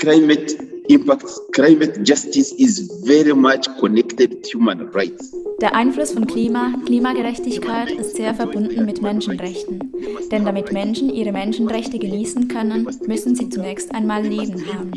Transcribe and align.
climate 0.00 0.52
impacts, 0.88 1.38
climate 1.54 2.02
justice 2.02 2.52
is 2.52 3.02
very 3.04 3.34
much 3.34 3.68
connected 3.78 4.42
to 4.42 4.58
human 4.58 4.90
rights. 4.90 5.34
Der 5.60 5.74
Einfluss 5.74 6.12
von 6.12 6.26
Klima, 6.26 6.72
Klimagerechtigkeit 6.86 7.90
ist 7.90 8.16
sehr 8.16 8.34
verbunden 8.34 8.86
mit 8.86 9.02
Menschenrechten. 9.02 9.92
Denn 10.30 10.44
damit 10.44 10.72
Menschen 10.72 11.12
ihre 11.12 11.32
Menschenrechte 11.32 11.98
genießen 11.98 12.48
können, 12.48 12.88
müssen 13.06 13.34
sie 13.34 13.48
zunächst 13.50 13.94
einmal 13.94 14.22
Leben 14.22 14.64
haben. 14.72 14.92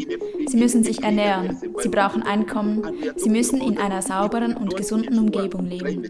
Sie 0.48 0.58
müssen 0.58 0.84
sich 0.84 1.04
ernähren, 1.04 1.58
sie 1.80 1.90
brauchen 1.90 2.24
Einkommen, 2.24 2.84
sie 3.18 3.30
müssen 3.30 3.60
in 3.60 3.78
einer 3.78 4.02
sauberen 4.02 4.56
und 4.56 4.76
gesunden 4.76 5.20
Umgebung 5.20 5.66
leben. 5.66 6.08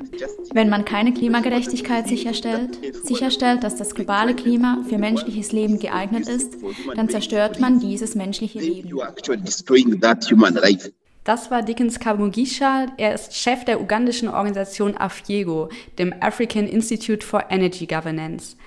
Wenn 0.53 0.69
man 0.69 0.85
keine 0.85 1.13
Klimagerechtigkeit 1.13 2.07
sicherstellt, 2.07 2.77
sicherstellt, 3.03 3.63
dass 3.63 3.75
das 3.75 3.95
globale 3.95 4.35
Klima 4.35 4.83
für 4.87 4.97
menschliches 4.97 5.51
Leben 5.51 5.79
geeignet 5.79 6.27
ist, 6.27 6.57
dann 6.95 7.09
zerstört 7.09 7.59
man 7.59 7.79
dieses 7.79 8.15
menschliche 8.15 8.59
Leben. 8.59 8.91
Das 11.23 11.49
war 11.49 11.61
Dickens 11.61 12.01
Kamugisha. 12.01 12.87
Er 12.97 13.13
ist 13.13 13.33
Chef 13.33 13.63
der 13.63 13.79
ugandischen 13.79 14.27
Organisation 14.27 14.97
AFIEGO, 14.97 15.69
dem 15.97 16.13
African 16.19 16.67
Institute 16.67 17.25
for 17.25 17.45
Energy 17.49 17.85
Governance. 17.85 18.57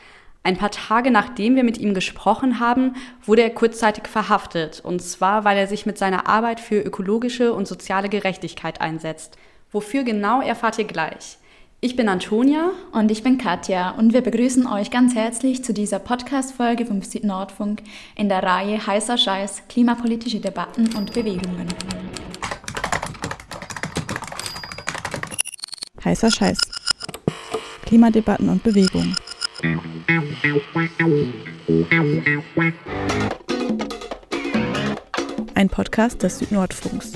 Ein 0.42 0.56
paar 0.56 0.70
Tage 0.70 1.10
nachdem 1.10 1.56
wir 1.56 1.64
mit 1.64 1.76
ihm 1.76 1.92
gesprochen 1.92 2.58
haben, 2.58 2.94
wurde 3.24 3.42
er 3.42 3.50
kurzzeitig 3.50 4.06
verhaftet, 4.06 4.80
und 4.82 5.02
zwar 5.02 5.44
weil 5.44 5.58
er 5.58 5.66
sich 5.66 5.84
mit 5.84 5.98
seiner 5.98 6.28
Arbeit 6.28 6.60
für 6.60 6.80
ökologische 6.80 7.52
und 7.52 7.68
soziale 7.68 8.08
Gerechtigkeit 8.08 8.80
einsetzt. 8.80 9.36
Wofür 9.70 10.04
genau 10.04 10.40
erfahrt 10.40 10.78
ihr 10.78 10.84
gleich. 10.84 11.36
Ich 11.82 11.94
bin 11.94 12.08
Antonia 12.08 12.70
und 12.92 13.10
ich 13.10 13.22
bin 13.22 13.36
Katja 13.36 13.90
und 13.90 14.14
wir 14.14 14.22
begrüßen 14.22 14.66
euch 14.66 14.90
ganz 14.90 15.14
herzlich 15.14 15.62
zu 15.62 15.74
dieser 15.74 15.98
Podcast-Folge 15.98 16.86
vom 16.86 17.02
Südnordfunk 17.02 17.82
in 18.14 18.30
der 18.30 18.42
Reihe 18.42 18.86
Heißer 18.86 19.18
Scheiß, 19.18 19.64
klimapolitische 19.68 20.40
Debatten 20.40 20.94
und 20.96 21.12
Bewegungen. 21.12 21.68
Heißer 26.06 26.30
Scheiß. 26.30 26.58
Klimadebatten 27.84 28.48
und 28.48 28.62
Bewegung. 28.62 29.16
Ein 35.56 35.68
Podcast 35.68 36.22
des 36.22 36.38
Südnordfunks. 36.38 37.10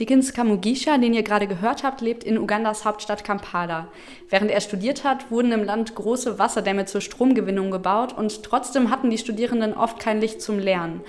Dickens 0.00 0.32
Kamugisha, 0.32 0.98
den 0.98 1.14
ihr 1.14 1.22
gerade 1.22 1.46
gehört 1.46 1.84
habt, 1.84 2.00
lebt 2.00 2.24
in 2.24 2.38
Ugandas 2.38 2.84
Hauptstadt 2.84 3.22
Kampala. 3.22 3.86
Während 4.30 4.50
er 4.50 4.60
studiert 4.60 5.04
hat, 5.04 5.30
wurden 5.30 5.52
im 5.52 5.62
Land 5.62 5.94
große 5.94 6.40
Wasserdämme 6.40 6.86
zur 6.86 7.00
Stromgewinnung 7.00 7.70
gebaut 7.70 8.18
und 8.18 8.42
trotzdem 8.42 8.90
hatten 8.90 9.10
die 9.10 9.18
Studierenden 9.18 9.74
oft 9.74 10.00
kein 10.00 10.20
Licht 10.20 10.42
zum 10.42 10.58
Lernen. 10.58 11.02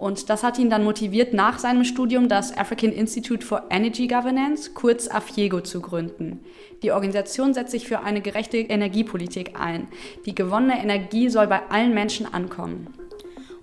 Und 0.00 0.30
das 0.30 0.42
hat 0.42 0.58
ihn 0.58 0.70
dann 0.70 0.82
motiviert, 0.82 1.34
nach 1.34 1.58
seinem 1.58 1.84
Studium 1.84 2.26
das 2.26 2.56
African 2.56 2.90
Institute 2.90 3.44
for 3.44 3.64
Energy 3.68 4.06
Governance, 4.06 4.70
kurz 4.72 5.08
AFIEGO, 5.08 5.60
zu 5.60 5.82
gründen. 5.82 6.40
Die 6.82 6.90
Organisation 6.90 7.52
setzt 7.52 7.72
sich 7.72 7.86
für 7.86 8.00
eine 8.00 8.22
gerechte 8.22 8.56
Energiepolitik 8.56 9.60
ein. 9.60 9.88
Die 10.24 10.34
gewonnene 10.34 10.82
Energie 10.82 11.28
soll 11.28 11.48
bei 11.48 11.68
allen 11.68 11.92
Menschen 11.92 12.24
ankommen. 12.32 12.86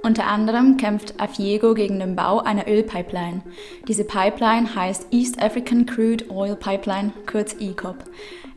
Unter 0.04 0.28
anderem 0.28 0.78
kämpft 0.78 1.20
AFIEGO 1.20 1.74
gegen 1.74 2.00
den 2.00 2.16
Bau 2.16 2.40
einer 2.40 2.68
Ölpipeline. 2.68 3.42
Diese 3.88 4.04
Pipeline 4.04 4.76
heißt 4.76 5.08
East 5.10 5.42
African 5.42 5.88
Crude 5.88 6.30
Oil 6.30 6.56
Pipeline, 6.56 7.14
kurz 7.26 7.56
ECOP. 7.60 7.96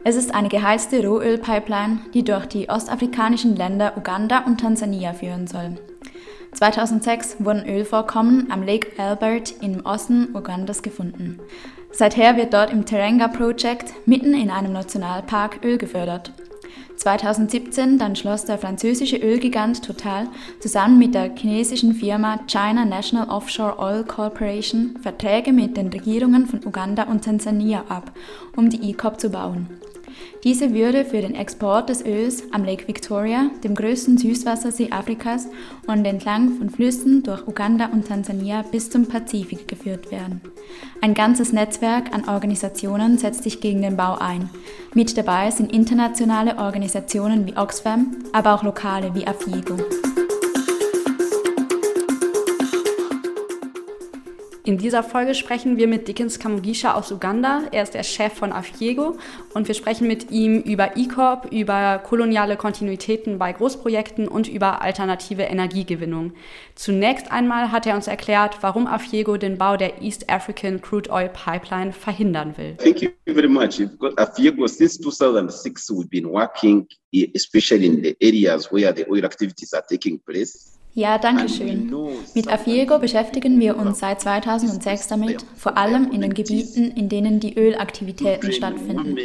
Es 0.05 0.17
ist 0.17 0.35
eine 0.35 0.51
geheizte 0.51 1.03
Rohölpipeline, 1.03 2.01
die 2.13 2.25
durch 2.25 2.45
die 2.45 2.69
ostafrikanischen 2.69 3.57
Länder 3.57 3.97
Uganda 3.97 4.41
und 4.41 4.61
Tansania 4.61 5.15
führen 5.15 5.47
soll. 5.47 5.79
2006 6.53 7.37
wurden 7.39 7.67
Ölvorkommen 7.67 8.51
am 8.51 8.63
Lake 8.63 8.89
Albert 8.99 9.55
im 9.63 9.85
Osten 9.87 10.35
Ugandas 10.35 10.83
gefunden. 10.83 11.39
Seither 11.93 12.37
wird 12.37 12.53
dort 12.53 12.71
im 12.73 12.85
Terenga 12.85 13.29
Project 13.29 13.93
mitten 14.07 14.35
in 14.35 14.51
einem 14.51 14.73
Nationalpark 14.73 15.61
Öl 15.65 15.79
gefördert. 15.79 16.33
2017 16.97 17.99
dann 17.99 18.15
schloss 18.15 18.45
der 18.45 18.59
französische 18.59 19.17
Ölgigant 19.17 19.83
Total 19.83 20.29
zusammen 20.61 20.99
mit 20.99 21.15
der 21.15 21.35
chinesischen 21.35 21.95
Firma 21.95 22.41
China 22.47 22.85
National 22.85 23.31
Offshore 23.31 23.79
Oil 23.79 24.05
Corporation 24.05 24.99
Verträge 25.01 25.53
mit 25.53 25.79
den 25.79 25.89
Regierungen 25.89 26.47
von 26.47 26.61
Uganda 26.65 27.05
und 27.05 27.25
Tansania 27.25 27.85
ab, 27.89 28.13
um 28.55 28.69
die 28.69 28.91
ECOP 28.91 29.19
zu 29.19 29.31
bauen. 29.31 29.67
Diese 30.45 30.73
würde 30.73 31.05
für 31.05 31.21
den 31.21 31.35
Export 31.35 31.89
des 31.89 32.05
Öls 32.05 32.45
am 32.53 32.65
Lake 32.65 32.89
Victoria, 32.89 33.51
dem 33.63 33.75
größten 33.75 34.17
Süßwassersee 34.17 34.91
Afrikas, 34.91 35.49
und 35.87 36.05
entlang 36.05 36.57
von 36.57 36.71
Flüssen 36.71 37.23
durch 37.23 37.47
Uganda 37.47 37.87
und 37.87 38.09
Tansania 38.09 38.63
bis 38.63 38.89
zum 38.89 39.07
Pazifik 39.07 39.69
geführt 39.69 40.11
werden. 40.11 40.41
Ein 41.03 41.15
ganzes 41.15 41.53
Netzwerk 41.53 42.15
an 42.15 42.29
Organisationen 42.29 43.19
setzt 43.19 43.43
sich 43.43 43.61
gegen 43.61 43.83
den 43.83 43.97
Bau 43.97 44.17
ein. 44.19 44.49
Mit 44.95 45.17
dabei 45.17 45.51
sind 45.51 45.73
internationale 45.73 46.59
Organisationen 46.59 47.47
wie 47.47 47.57
Oxfam, 47.57 48.17
aber 48.33 48.55
auch 48.55 48.63
lokale 48.63 49.15
wie 49.15 49.27
AFIGO. 49.27 49.77
In 54.71 54.79
dieser 54.79 55.03
Folge 55.03 55.35
sprechen 55.35 55.79
wir 55.79 55.89
mit 55.89 56.07
Dickens 56.07 56.39
Kamugisha 56.39 56.95
aus 56.95 57.11
Uganda. 57.11 57.63
Er 57.73 57.83
ist 57.83 57.95
der 57.95 58.05
Chef 58.05 58.35
von 58.35 58.53
Afiego 58.53 59.17
und 59.53 59.67
wir 59.67 59.75
sprechen 59.75 60.07
mit 60.07 60.31
ihm 60.31 60.61
über 60.61 60.97
E-Corp, 60.97 61.53
über 61.53 61.99
koloniale 61.99 62.57
Kontinuitäten 62.57 63.37
bei 63.37 63.53
Großprojekten 63.53 64.29
und 64.29 64.47
über 64.47 64.81
alternative 64.81 65.43
Energiegewinnung. 65.43 66.35
Zunächst 66.77 67.33
einmal 67.33 67.73
hat 67.73 67.85
er 67.85 67.97
uns 67.97 68.07
erklärt, 68.07 68.59
warum 68.61 68.87
Afiego 68.87 69.39
den 69.39 69.59
Bau 69.59 69.77
der 69.77 70.03
East 70.03 70.31
African 70.31 70.81
Crude 70.81 71.11
Oil 71.11 71.31
Pipeline 71.31 71.93
verhindern 71.93 72.57
will. 72.57 72.77
Thank 72.77 73.03
you 73.03 73.11
very 73.27 73.49
much. 73.49 73.81
Afiego, 74.19 74.69
since 74.69 75.01
2006 75.01 75.91
we've 75.91 76.09
been 76.09 76.31
working 76.31 76.87
especially 77.35 77.87
in 77.87 78.05
the 78.05 78.17
areas 78.21 78.71
where 78.71 78.95
the 78.95 79.05
oil 79.11 79.25
activities 79.25 79.75
are 79.75 79.83
taking 79.91 80.21
place. 80.21 80.79
Ja, 80.95 81.19
danke 81.19 81.49
schön. 81.49 81.89
Mit 82.35 82.49
Afiego 82.49 82.99
beschäftigen 82.99 83.59
wir 83.61 83.77
uns 83.77 83.99
seit 83.99 84.21
2006 84.21 85.09
damit, 85.09 85.45
vor 85.57 85.77
allem 85.77 86.11
in 86.11 86.21
den 86.21 86.35
Gebieten, 86.35 86.91
in 86.93 87.09
denen 87.09 87.41
die 87.41 87.59
Ölaktivitäten 87.59 88.53
stattfinden. 88.53 89.17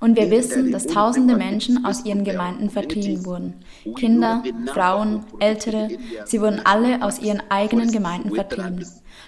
Und 0.00 0.16
wir 0.16 0.30
wissen, 0.30 0.72
dass 0.72 0.86
tausende 0.86 1.36
Menschen 1.36 1.84
aus 1.84 2.04
ihren 2.04 2.24
Gemeinden 2.24 2.70
vertrieben 2.70 3.24
wurden. 3.24 3.54
Kinder, 3.96 4.42
Frauen, 4.72 5.24
Ältere, 5.38 5.88
sie 6.24 6.40
wurden 6.40 6.60
alle 6.64 7.02
aus 7.02 7.18
ihren 7.18 7.42
eigenen 7.50 7.90
Gemeinden 7.90 8.34
vertrieben. 8.34 8.84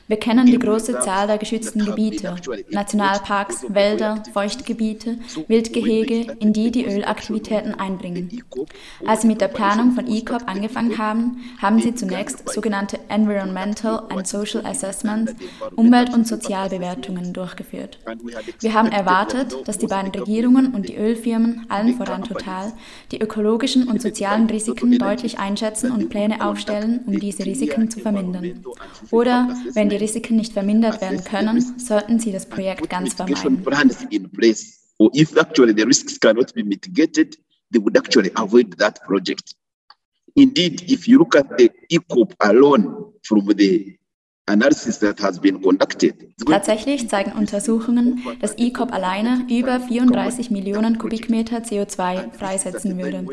Wir 0.06 0.18
kennen 0.18 0.44
die 0.46 0.58
große 0.58 1.00
Zahl 1.00 1.26
der 1.26 1.38
geschützten 1.38 1.84
Gebiete, 1.84 2.36
Nationalparks, 2.70 3.64
Wälder, 3.68 4.22
Feuchtgebiete, 4.34 5.18
Wildgehege, 5.48 6.36
in 6.40 6.52
die 6.52 6.70
die 6.70 6.84
Ölaktivitäten 6.84 7.74
einbringen. 7.74 8.42
Als 9.06 9.22
sie 9.22 9.28
mit 9.28 9.40
der 9.40 9.48
Planung 9.48 9.92
von 9.92 10.06
ECOP 10.06 10.42
angefangen 10.46 10.98
haben, 10.98 11.42
haben 11.60 11.80
sie 11.80 11.94
zunächst 11.94 12.48
sogenannte 12.50 12.98
Environmental 13.14 14.06
and 14.10 14.26
Social 14.26 14.66
Assessments, 14.66 15.34
Umwelt- 15.76 16.12
und 16.12 16.26
Sozialbewertungen 16.26 17.32
durchgeführt. 17.32 17.98
Wir 18.60 18.74
haben 18.74 18.90
erwartet, 18.90 19.56
dass 19.66 19.78
die 19.78 19.86
beiden 19.86 20.10
Regierungen 20.10 20.74
und 20.74 20.88
die 20.88 20.96
Ölfirmen, 20.96 21.66
allen 21.68 21.94
voran 21.94 22.24
Total, 22.24 22.72
die 23.12 23.20
ökologischen 23.20 23.88
und 23.88 24.02
sozialen 24.02 24.48
Risiken 24.48 24.98
deutlich 24.98 25.38
einschätzen 25.38 25.92
und 25.92 26.08
Pläne 26.08 26.44
aufstellen, 26.44 27.00
um 27.06 27.18
diese 27.18 27.44
Risiken 27.46 27.90
zu 27.90 28.00
vermindern. 28.00 28.64
Oder, 29.10 29.48
wenn 29.74 29.88
die 29.88 29.96
Risiken 29.96 30.36
nicht 30.36 30.52
vermindert 30.52 31.00
werden 31.00 31.22
können, 31.22 31.78
sollten 31.78 32.18
Sie 32.18 32.32
das 32.32 32.46
Projekt 32.46 32.90
ganz 32.90 33.14
vermeiden. 33.14 33.64
Or 34.98 35.10
if 35.12 35.36
actually 35.36 35.74
the 35.76 35.82
risks 35.82 36.18
cannot 36.20 36.54
be 36.54 36.62
mitigated, 36.62 37.36
they 37.72 37.80
would 37.80 37.96
actually 37.96 38.30
avoid 38.36 38.78
that 38.78 39.00
project. 39.02 39.56
Indeed, 40.34 40.90
if 40.90 41.06
you 41.06 41.18
look 41.18 41.36
at 41.36 41.46
the 41.58 41.70
ECOP 41.90 42.34
alone 42.38 43.12
from 43.22 43.48
the 43.56 43.98
Tatsächlich 46.46 47.08
zeigen 47.08 47.32
Untersuchungen, 47.32 48.22
dass 48.42 48.58
ECOP 48.58 48.92
alleine 48.92 49.46
über 49.48 49.80
34 49.80 50.50
Millionen 50.50 50.98
Kubikmeter 50.98 51.58
CO2 51.58 52.30
freisetzen 52.32 52.98
würde. 52.98 53.24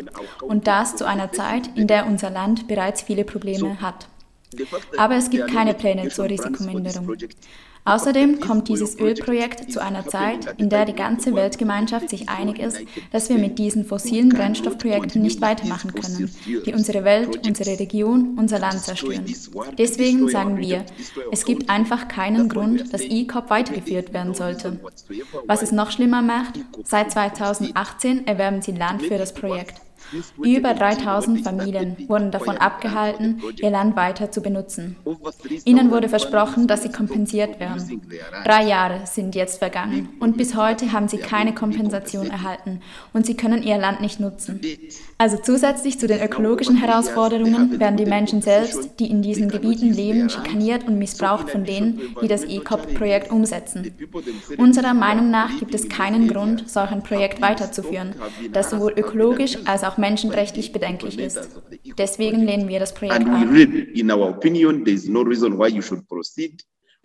Und 0.42 0.68
das 0.68 0.96
zu 0.96 1.06
einer 1.06 1.34
Zeit, 1.34 1.70
in 1.75 1.88
der 1.88 2.06
unser 2.06 2.30
Land 2.30 2.70
bereits 2.70 3.02
viele 3.02 3.25
Probleme 3.25 3.81
hat. 3.81 4.08
Aber 4.98 5.16
es 5.16 5.30
gibt 5.30 5.50
keine 5.50 5.74
Pläne 5.74 6.08
zur 6.10 6.30
Risikominderung. 6.30 7.18
Außerdem 7.83 8.39
kommt 8.39 8.68
dieses 8.68 9.00
Ölprojekt 9.00 9.72
zu 9.72 9.81
einer 9.81 10.06
Zeit, 10.06 10.54
in 10.57 10.69
der 10.69 10.86
die 10.86 10.94
ganze 10.94 11.36
Weltgemeinschaft 11.36 12.10
sich 12.10 12.30
einig 12.30 12.60
ist, 12.60 12.80
dass 13.12 13.30
wir 13.30 13.38
mit 13.38 13.57
diesen 13.57 13.86
fossilen 13.86 14.30
Brennstoffprojekten 14.30 15.22
nicht 15.22 15.42
weitermachen 15.42 15.94
können, 15.94 16.30
die 16.66 16.74
unsere 16.74 17.04
Welt, 17.04 17.45
unsere 17.45 17.80
Region, 17.80 18.38
unser 18.38 18.60
Land 18.60 18.81
zerstören. 18.81 19.25
Deswegen 19.78 20.30
sagen 20.30 20.57
wir, 20.57 20.86
es 21.31 21.45
gibt 21.45 21.69
einfach 21.69 22.07
keinen 22.07 22.50
Grund, 22.50 22.94
dass 22.94 23.01
ECOP 23.01 23.50
weitergeführt 23.50 24.13
werden 24.13 24.36
sollte. 24.36 24.80
Was 25.48 25.63
es 25.63 25.72
noch 25.72 25.92
schlimmer 25.92 26.22
macht, 26.22 26.60
seit 26.84 27.12
2018 27.12 28.27
erwerben 28.27 28.62
sie 28.62 28.74
Land 28.74 29.01
für 29.01 29.18
das 29.18 29.34
Projekt. 29.34 29.81
Über 30.42 30.74
3000 30.74 31.44
Familien 31.44 31.96
wurden 32.08 32.31
davon 32.31 32.58
abgehalten, 32.58 33.42
ihr 33.58 33.69
Land 33.69 33.96
weiter 33.96 34.31
zu 34.31 34.42
benutzen. 34.42 34.96
Ihnen 35.66 35.92
wurde 35.92 36.10
versprochen, 36.10 36.68
dass 36.68 36.84
sie 36.84 36.92
kompensiert 36.92 37.60
werden. 37.60 38.02
Drei 38.44 38.66
Jahre 38.66 39.06
sind 39.06 39.36
jetzt 39.36 39.60
vergangen 39.60 40.10
und 40.19 40.38
bis 40.38 40.56
heute 40.56 40.92
haben 40.92 41.08
sie 41.08 41.18
keine 41.18 41.54
Kompensation 41.54 42.30
erhalten 42.30 42.81
und 43.13 43.25
sie 43.25 43.36
können 43.36 43.63
ihr 43.63 43.78
Land 43.78 44.02
nicht 44.02 44.19
nutzen. 44.19 44.62
Also 45.18 45.38
zusätzlich 45.38 46.00
zu 46.00 46.08
den 46.08 46.22
ökologischen 46.22 46.78
Herausforderungen 46.78 47.80
werden 47.80 47.98
die 47.98 48.06
Menschen 48.06 48.42
selbst, 48.42 49.00
die 49.00 49.10
in 49.10 49.22
diesen 49.22 49.50
Gebieten 49.50 49.94
leben, 49.94 50.30
schikaniert 50.30 50.88
und 50.88 50.98
missbraucht 50.98 51.50
von 51.50 51.63
denen, 51.63 52.02
die 52.22 52.28
das 52.28 52.44
ECOP-Projekt 52.44 53.31
umsetzen. 53.31 53.94
Unserer 54.58 54.94
Meinung 54.94 55.30
nach 55.30 55.60
gibt 55.60 55.75
es 55.75 55.90
keinen 55.90 56.28
Grund, 56.28 56.69
solch 56.69 56.92
ein 56.92 57.04
Projekt 57.04 57.42
weiterzuführen, 57.42 58.16
das 58.52 58.69
sowohl 58.69 58.94
ökologisch 58.98 59.58
als 59.66 59.84
auch 59.84 59.98
menschenrechtlich 60.01 60.74
bedenklich 60.74 61.18
ist. 61.18 61.39
Deswegen 61.98 62.44
lehnen 62.44 62.68
wir 62.68 62.80
das 62.80 62.94
Projekt 62.94 63.25
ab. 63.25 63.27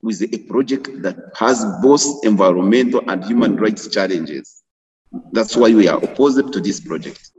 with 0.02 0.22
a 0.22 0.38
project 0.48 1.02
that 1.02 1.16
has 1.34 1.64
both 1.82 2.04
environmental 2.24 3.02
and 3.08 3.24
human 3.24 3.56
rights 3.56 3.88
challenges. 3.88 4.62
That's 5.32 5.56
why 5.56 5.74
we 5.74 5.88
are 5.88 5.98
opposed 5.98 6.52
to 6.52 6.60
this 6.60 6.80
project. 6.80 7.32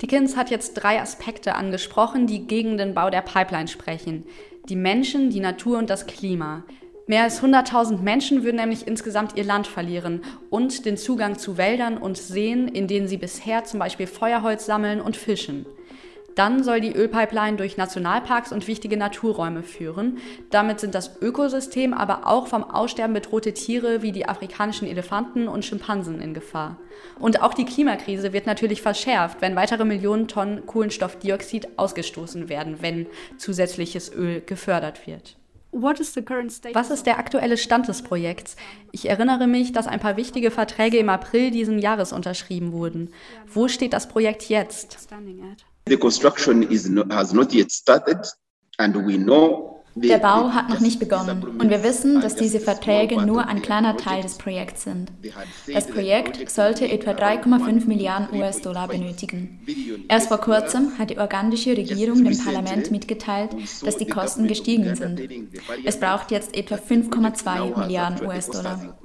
Dickens 0.00 0.36
hat 0.36 0.50
jetzt 0.50 0.74
drei 0.74 1.00
Aspekte 1.00 1.54
angesprochen, 1.54 2.26
die 2.26 2.46
gegen 2.46 2.76
den 2.76 2.92
Bau 2.94 3.08
der 3.08 3.22
Pipeline 3.22 3.68
sprechen. 3.68 4.24
Die 4.68 4.76
Menschen, 4.76 5.30
die 5.30 5.40
Natur 5.40 5.78
und 5.78 5.88
das 5.88 6.06
Klima. 6.06 6.64
Mehr 7.12 7.24
als 7.24 7.42
100.000 7.42 7.98
Menschen 7.98 8.42
würden 8.42 8.56
nämlich 8.56 8.86
insgesamt 8.86 9.36
ihr 9.36 9.44
Land 9.44 9.66
verlieren 9.66 10.22
und 10.48 10.86
den 10.86 10.96
Zugang 10.96 11.36
zu 11.36 11.58
Wäldern 11.58 11.98
und 11.98 12.16
Seen, 12.16 12.68
in 12.68 12.88
denen 12.88 13.06
sie 13.06 13.18
bisher 13.18 13.64
zum 13.64 13.80
Beispiel 13.80 14.06
Feuerholz 14.06 14.64
sammeln 14.64 14.98
und 14.98 15.14
fischen. 15.14 15.66
Dann 16.36 16.64
soll 16.64 16.80
die 16.80 16.94
Ölpipeline 16.94 17.58
durch 17.58 17.76
Nationalparks 17.76 18.50
und 18.50 18.66
wichtige 18.66 18.96
Naturräume 18.96 19.62
führen. 19.62 20.20
Damit 20.48 20.80
sind 20.80 20.94
das 20.94 21.20
Ökosystem, 21.20 21.92
aber 21.92 22.26
auch 22.26 22.46
vom 22.46 22.64
Aussterben 22.64 23.12
bedrohte 23.12 23.52
Tiere 23.52 24.00
wie 24.00 24.12
die 24.12 24.26
afrikanischen 24.26 24.88
Elefanten 24.88 25.48
und 25.48 25.66
Schimpansen 25.66 26.18
in 26.22 26.32
Gefahr. 26.32 26.78
Und 27.18 27.42
auch 27.42 27.52
die 27.52 27.66
Klimakrise 27.66 28.32
wird 28.32 28.46
natürlich 28.46 28.80
verschärft, 28.80 29.42
wenn 29.42 29.54
weitere 29.54 29.84
Millionen 29.84 30.28
Tonnen 30.28 30.64
Kohlenstoffdioxid 30.64 31.76
ausgestoßen 31.78 32.48
werden, 32.48 32.78
wenn 32.80 33.06
zusätzliches 33.36 34.10
Öl 34.14 34.40
gefördert 34.40 35.06
wird. 35.06 35.36
Was 35.72 36.90
ist 36.90 37.06
der 37.06 37.18
aktuelle 37.18 37.56
Stand 37.56 37.88
des 37.88 38.02
Projekts? 38.02 38.56
Ich 38.92 39.08
erinnere 39.08 39.46
mich, 39.46 39.72
dass 39.72 39.86
ein 39.86 40.00
paar 40.00 40.18
wichtige 40.18 40.50
Verträge 40.50 40.98
im 40.98 41.08
April 41.08 41.50
diesen 41.50 41.78
Jahres 41.78 42.12
unterschrieben 42.12 42.72
wurden. 42.72 43.10
Wo 43.46 43.68
steht 43.68 43.94
das 43.94 44.06
Projekt 44.06 44.50
jetzt? 44.50 45.08
The 45.88 45.96
construction 45.96 46.62
is 46.62 46.88
no, 46.88 47.04
has 47.10 47.32
not 47.32 47.54
yet 47.54 47.72
started 47.72 48.26
and 48.76 48.94
we 48.94 49.16
know 49.16 49.71
der 49.94 50.18
Bau 50.18 50.50
hat 50.52 50.68
noch 50.68 50.80
nicht 50.80 50.98
begonnen 50.98 51.42
und 51.58 51.68
wir 51.70 51.82
wissen, 51.82 52.20
dass 52.20 52.34
diese 52.34 52.60
Verträge 52.60 53.20
nur 53.24 53.46
ein 53.46 53.60
kleiner 53.62 53.96
Teil 53.96 54.22
des 54.22 54.38
Projekts 54.38 54.84
sind. 54.84 55.12
Das 55.72 55.86
Projekt 55.86 56.50
sollte 56.50 56.88
etwa 56.88 57.10
3,5 57.10 57.86
Milliarden 57.86 58.38
US-Dollar 58.38 58.88
benötigen. 58.88 59.60
Erst 60.08 60.28
vor 60.28 60.38
kurzem 60.38 60.98
hat 60.98 61.10
die 61.10 61.18
ugandische 61.18 61.76
Regierung 61.76 62.24
dem 62.24 62.38
Parlament 62.38 62.90
mitgeteilt, 62.90 63.50
dass 63.84 63.96
die 63.96 64.06
Kosten 64.06 64.48
gestiegen 64.48 64.94
sind. 64.94 65.20
Es 65.84 65.98
braucht 66.00 66.30
jetzt 66.30 66.56
etwa 66.56 66.76
5,2 66.76 67.78
Milliarden 67.78 68.26
US-Dollar. 68.26 68.96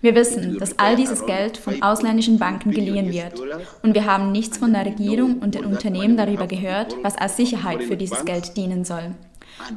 Wir 0.00 0.14
wissen, 0.14 0.58
dass 0.58 0.78
all 0.78 0.96
dieses 0.96 1.26
Geld 1.26 1.56
von 1.56 1.82
ausländischen 1.82 2.38
Banken 2.38 2.70
geliehen 2.70 3.12
wird 3.12 3.40
und 3.82 3.94
wir 3.94 4.06
haben 4.06 4.32
nichts 4.32 4.58
von 4.58 4.72
der 4.72 4.86
Regierung 4.86 5.38
und 5.40 5.54
den 5.54 5.64
Unternehmen 5.64 6.16
darüber 6.16 6.46
gehört, 6.46 6.96
was 7.02 7.16
als 7.16 7.36
Sicherheit 7.36 7.82
für 7.82 7.96
dieses 7.96 8.24
Geld 8.24 8.56
dienen 8.56 8.84
soll. 8.84 9.14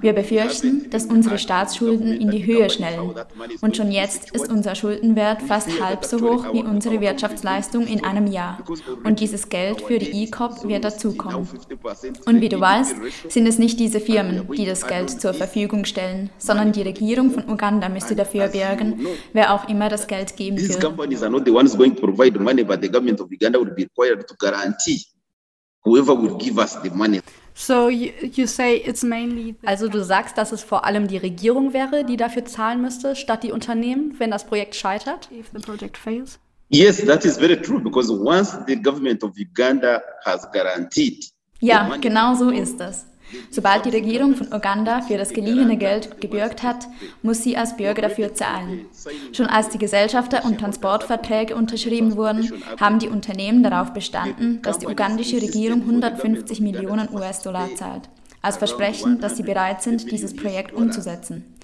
Wir 0.01 0.13
befürchten, 0.13 0.89
dass 0.89 1.06
unsere 1.06 1.38
Staatsschulden 1.38 2.19
in 2.19 2.29
die 2.31 2.45
Höhe 2.45 2.69
schnellen. 2.69 3.13
Und 3.62 3.77
schon 3.77 3.91
jetzt 3.91 4.31
ist 4.31 4.51
unser 4.51 4.75
Schuldenwert 4.75 5.41
fast 5.41 5.81
halb 5.81 6.06
so 6.06 6.21
hoch 6.21 6.53
wie 6.53 6.63
unsere 6.63 7.00
Wirtschaftsleistung 7.01 7.88
in 7.88 8.03
einem 8.03 8.27
Jahr. 8.27 8.59
Und 9.03 9.19
dieses 9.19 9.50
Geld 9.50 9.81
für 9.81 10.00
die 10.00 10.24
ECOP 10.24 10.68
wird 10.68 10.83
dazukommen. 10.83 11.47
Und 12.25 12.41
wie 12.41 12.50
du 12.50 12.59
weißt, 12.59 12.95
sind 13.29 13.47
es 13.47 13.57
nicht 13.57 13.79
diese 13.79 14.00
Firmen, 14.00 14.47
die 14.51 14.65
das 14.65 14.88
Geld 14.88 15.09
zur 15.09 15.33
Verfügung 15.33 15.85
stellen, 15.85 16.30
sondern 16.38 16.71
die 16.71 16.81
Regierung 16.81 17.31
von 17.31 17.47
Uganda 17.50 17.89
müsste 17.89 18.15
dafür 18.15 18.47
bürgen, 18.47 19.06
wer 19.33 19.53
auch 19.53 19.68
immer 19.69 19.89
das 19.89 20.07
Geld 20.07 20.35
geben 20.35 20.57
will. 20.57 20.68
So 27.59 27.89
you, 27.89 28.12
you 28.21 28.45
say 28.45 28.77
it's 28.77 29.01
mainly 29.01 29.56
also 29.65 29.88
du 29.88 30.04
sagst, 30.04 30.38
dass 30.38 30.51
es 30.51 30.62
vor 30.62 30.86
allem 30.86 31.07
die 31.07 31.18
Regierung 31.18 31.74
wäre, 31.74 32.06
die 32.06 32.15
dafür 32.15 32.45
zahlen 32.45 32.83
müsste, 32.83 33.15
statt 33.15 33.42
die 33.42 33.51
Unternehmen, 33.51 34.13
wenn 34.19 34.30
das 34.30 34.45
Projekt 34.45 34.75
scheitert? 34.75 35.27
If 35.31 35.48
the 35.54 35.59
project 35.59 35.98
fails. 35.98 36.38
Yes, 36.69 37.04
that 37.06 37.25
is 37.25 37.38
very 37.38 37.59
true 37.59 37.80
because 37.80 38.12
once 38.12 38.56
the 38.68 38.75
government 38.75 39.24
of 39.24 39.31
Uganda 39.38 40.04
has 40.24 40.48
guaranteed 40.51 41.31
Ja, 41.59 41.98
genau 42.00 42.36
so 42.36 42.51
ist 42.51 42.80
es. 42.80 43.07
Sobald 43.50 43.85
die 43.85 43.89
Regierung 43.89 44.35
von 44.35 44.53
Uganda 44.53 45.01
für 45.01 45.18
das 45.18 45.33
geliehene 45.33 45.77
Geld 45.77 46.21
gebürgt 46.21 46.63
hat, 46.63 46.88
muss 47.21 47.44
sie 47.44 47.57
als 47.57 47.75
Bürger 47.77 48.03
dafür 48.03 48.33
zahlen. 48.33 48.85
Schon 49.33 49.47
als 49.47 49.69
die 49.69 49.77
Gesellschafter- 49.77 50.45
und 50.45 50.59
Transportverträge 50.59 51.56
unterschrieben 51.56 52.15
wurden, 52.15 52.51
haben 52.79 53.00
die 53.00 53.09
Unternehmen 53.09 53.63
darauf 53.63 53.94
bestanden, 53.94 54.62
dass 54.62 54.79
die 54.79 54.88
ugandische 54.88 55.41
Regierung 55.41 55.81
150 55.81 56.62
Millionen 56.62 57.09
US-Dollar 57.13 57.69
zahlt 57.75 58.09
als 58.42 58.57
Versprechen, 58.57 59.19
dass 59.19 59.38
sie 59.38 59.44
bereit 59.44 59.81
sind, 59.81 60.12
dieses 60.12 60.36
Projekt 60.36 60.74
umzusetzen. 60.74 61.57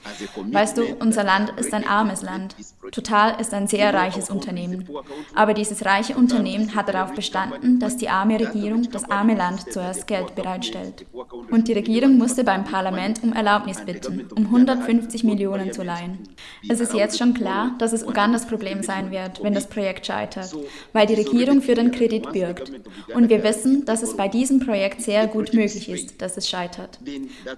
Weißt 0.52 0.78
du, 0.78 0.84
unser 1.00 1.24
Land 1.24 1.54
ist 1.58 1.74
ein 1.74 1.88
armes 1.88 2.22
Land. 2.22 2.56
Total 2.92 3.40
ist 3.40 3.54
ein 3.54 3.68
sehr 3.68 3.94
reiches 3.94 4.30
Unternehmen. 4.30 4.88
Aber 5.34 5.54
dieses 5.54 5.86
reiche 5.86 6.16
Unternehmen 6.16 6.75
hat 6.75 6.90
darauf 6.90 7.14
bestanden, 7.14 7.80
dass 7.80 7.98
die 7.98 8.10
arme 8.10 8.40
Regierung 8.40 8.90
das 8.92 9.10
arme 9.10 9.36
Land 9.36 9.72
zuerst 9.72 10.08
Geld 10.08 10.36
bereitstellt. 10.36 11.06
Und 11.50 11.68
die 11.68 11.74
Regierung 11.74 12.18
musste 12.18 12.44
beim 12.44 12.66
Parlament 12.66 13.24
um 13.24 13.34
Erlaubnis 13.34 13.81
bitten, 13.81 14.28
um 14.36 14.46
150 14.46 15.24
Millionen 15.24 15.72
zu 15.72 15.84
leihen. 15.84 16.19
Es 16.68 16.80
ist 16.80 16.94
jetzt 16.94 17.18
schon 17.18 17.34
klar, 17.34 17.72
dass 17.80 17.94
es 17.94 18.04
Ugandas 18.04 18.46
Problem 18.46 18.84
sein 18.84 19.12
wird, 19.12 19.42
wenn 19.42 19.54
das 19.54 19.68
Projekt 19.68 20.06
scheitert, 20.06 20.54
weil 20.92 21.08
die 21.08 21.16
Regierung 21.16 21.62
für 21.62 21.76
den 21.76 21.92
Kredit 21.92 22.31
bürgt. 22.34 22.72
Und 23.14 23.30
wir 23.30 23.44
wissen, 23.44 23.86
dass 23.86 24.04
es 24.04 24.18
bei 24.18 24.28
diesem 24.28 24.60
Projekt 24.60 25.02
sehr 25.02 25.28
gut 25.28 25.54
möglich 25.54 25.90
ist, 25.90 26.21
dass 26.21 26.36
es 26.36 26.50
scheitert. 26.50 26.63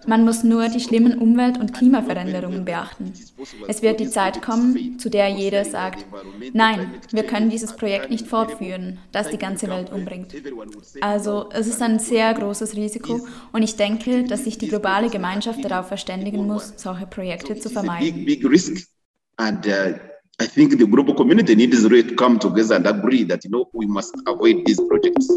Man 0.08 0.26
muss 0.26 0.44
nur 0.44 0.70
die 0.70 0.80
schlimmen 0.80 1.18
Umwelt- 1.18 1.60
und 1.60 1.74
Klimaveränderungen 1.74 2.66
beachten. 2.66 3.14
Es 3.68 3.82
wird 3.82 4.00
die 4.00 4.10
Zeit 4.10 4.42
kommen, 4.42 5.00
zu 5.00 5.10
der 5.10 5.30
jeder 5.30 5.66
sagt, 5.66 6.06
nein, 6.54 6.96
wir 7.12 7.24
können 7.24 7.50
dieses 7.50 7.76
Projekt 7.76 8.10
nicht 8.10 8.28
fortführen, 8.28 9.00
das 9.12 9.30
die 9.30 9.38
ganze 9.38 9.68
Welt 9.70 9.92
umbringt. 9.92 10.34
Also 11.02 11.50
es 11.52 11.68
ist 11.68 11.82
ein 11.82 12.00
sehr 12.00 12.34
großes 12.34 12.76
Risiko 12.76 13.28
und 13.52 13.64
ich 13.64 13.76
denke, 13.76 14.24
dass 14.24 14.44
sich 14.44 14.58
die 14.58 14.68
globale 14.68 15.10
Gemeinschaft 15.10 15.64
darauf 15.64 15.88
verständigen 15.88 16.48
muss, 16.48 16.74
solche 16.78 17.08
Projekte 17.08 17.60
zu 17.60 17.70
vermeiden. 17.70 18.26
Uh, 19.38 19.52
I 20.38 20.48
think 20.48 20.78
the 20.78 20.86
global 20.86 21.14
community 21.14 21.56
needs 21.56 21.82
to 21.82 22.16
come 22.16 22.40
together 22.40 22.76
and 22.76 22.86
agree 22.86 23.24
that 23.24 23.46
you 23.46 23.50
know 23.50 23.70
we 23.74 23.86
must 23.86 24.14
avoid 24.28 24.66
these 24.66 24.82
projects. 24.82 25.30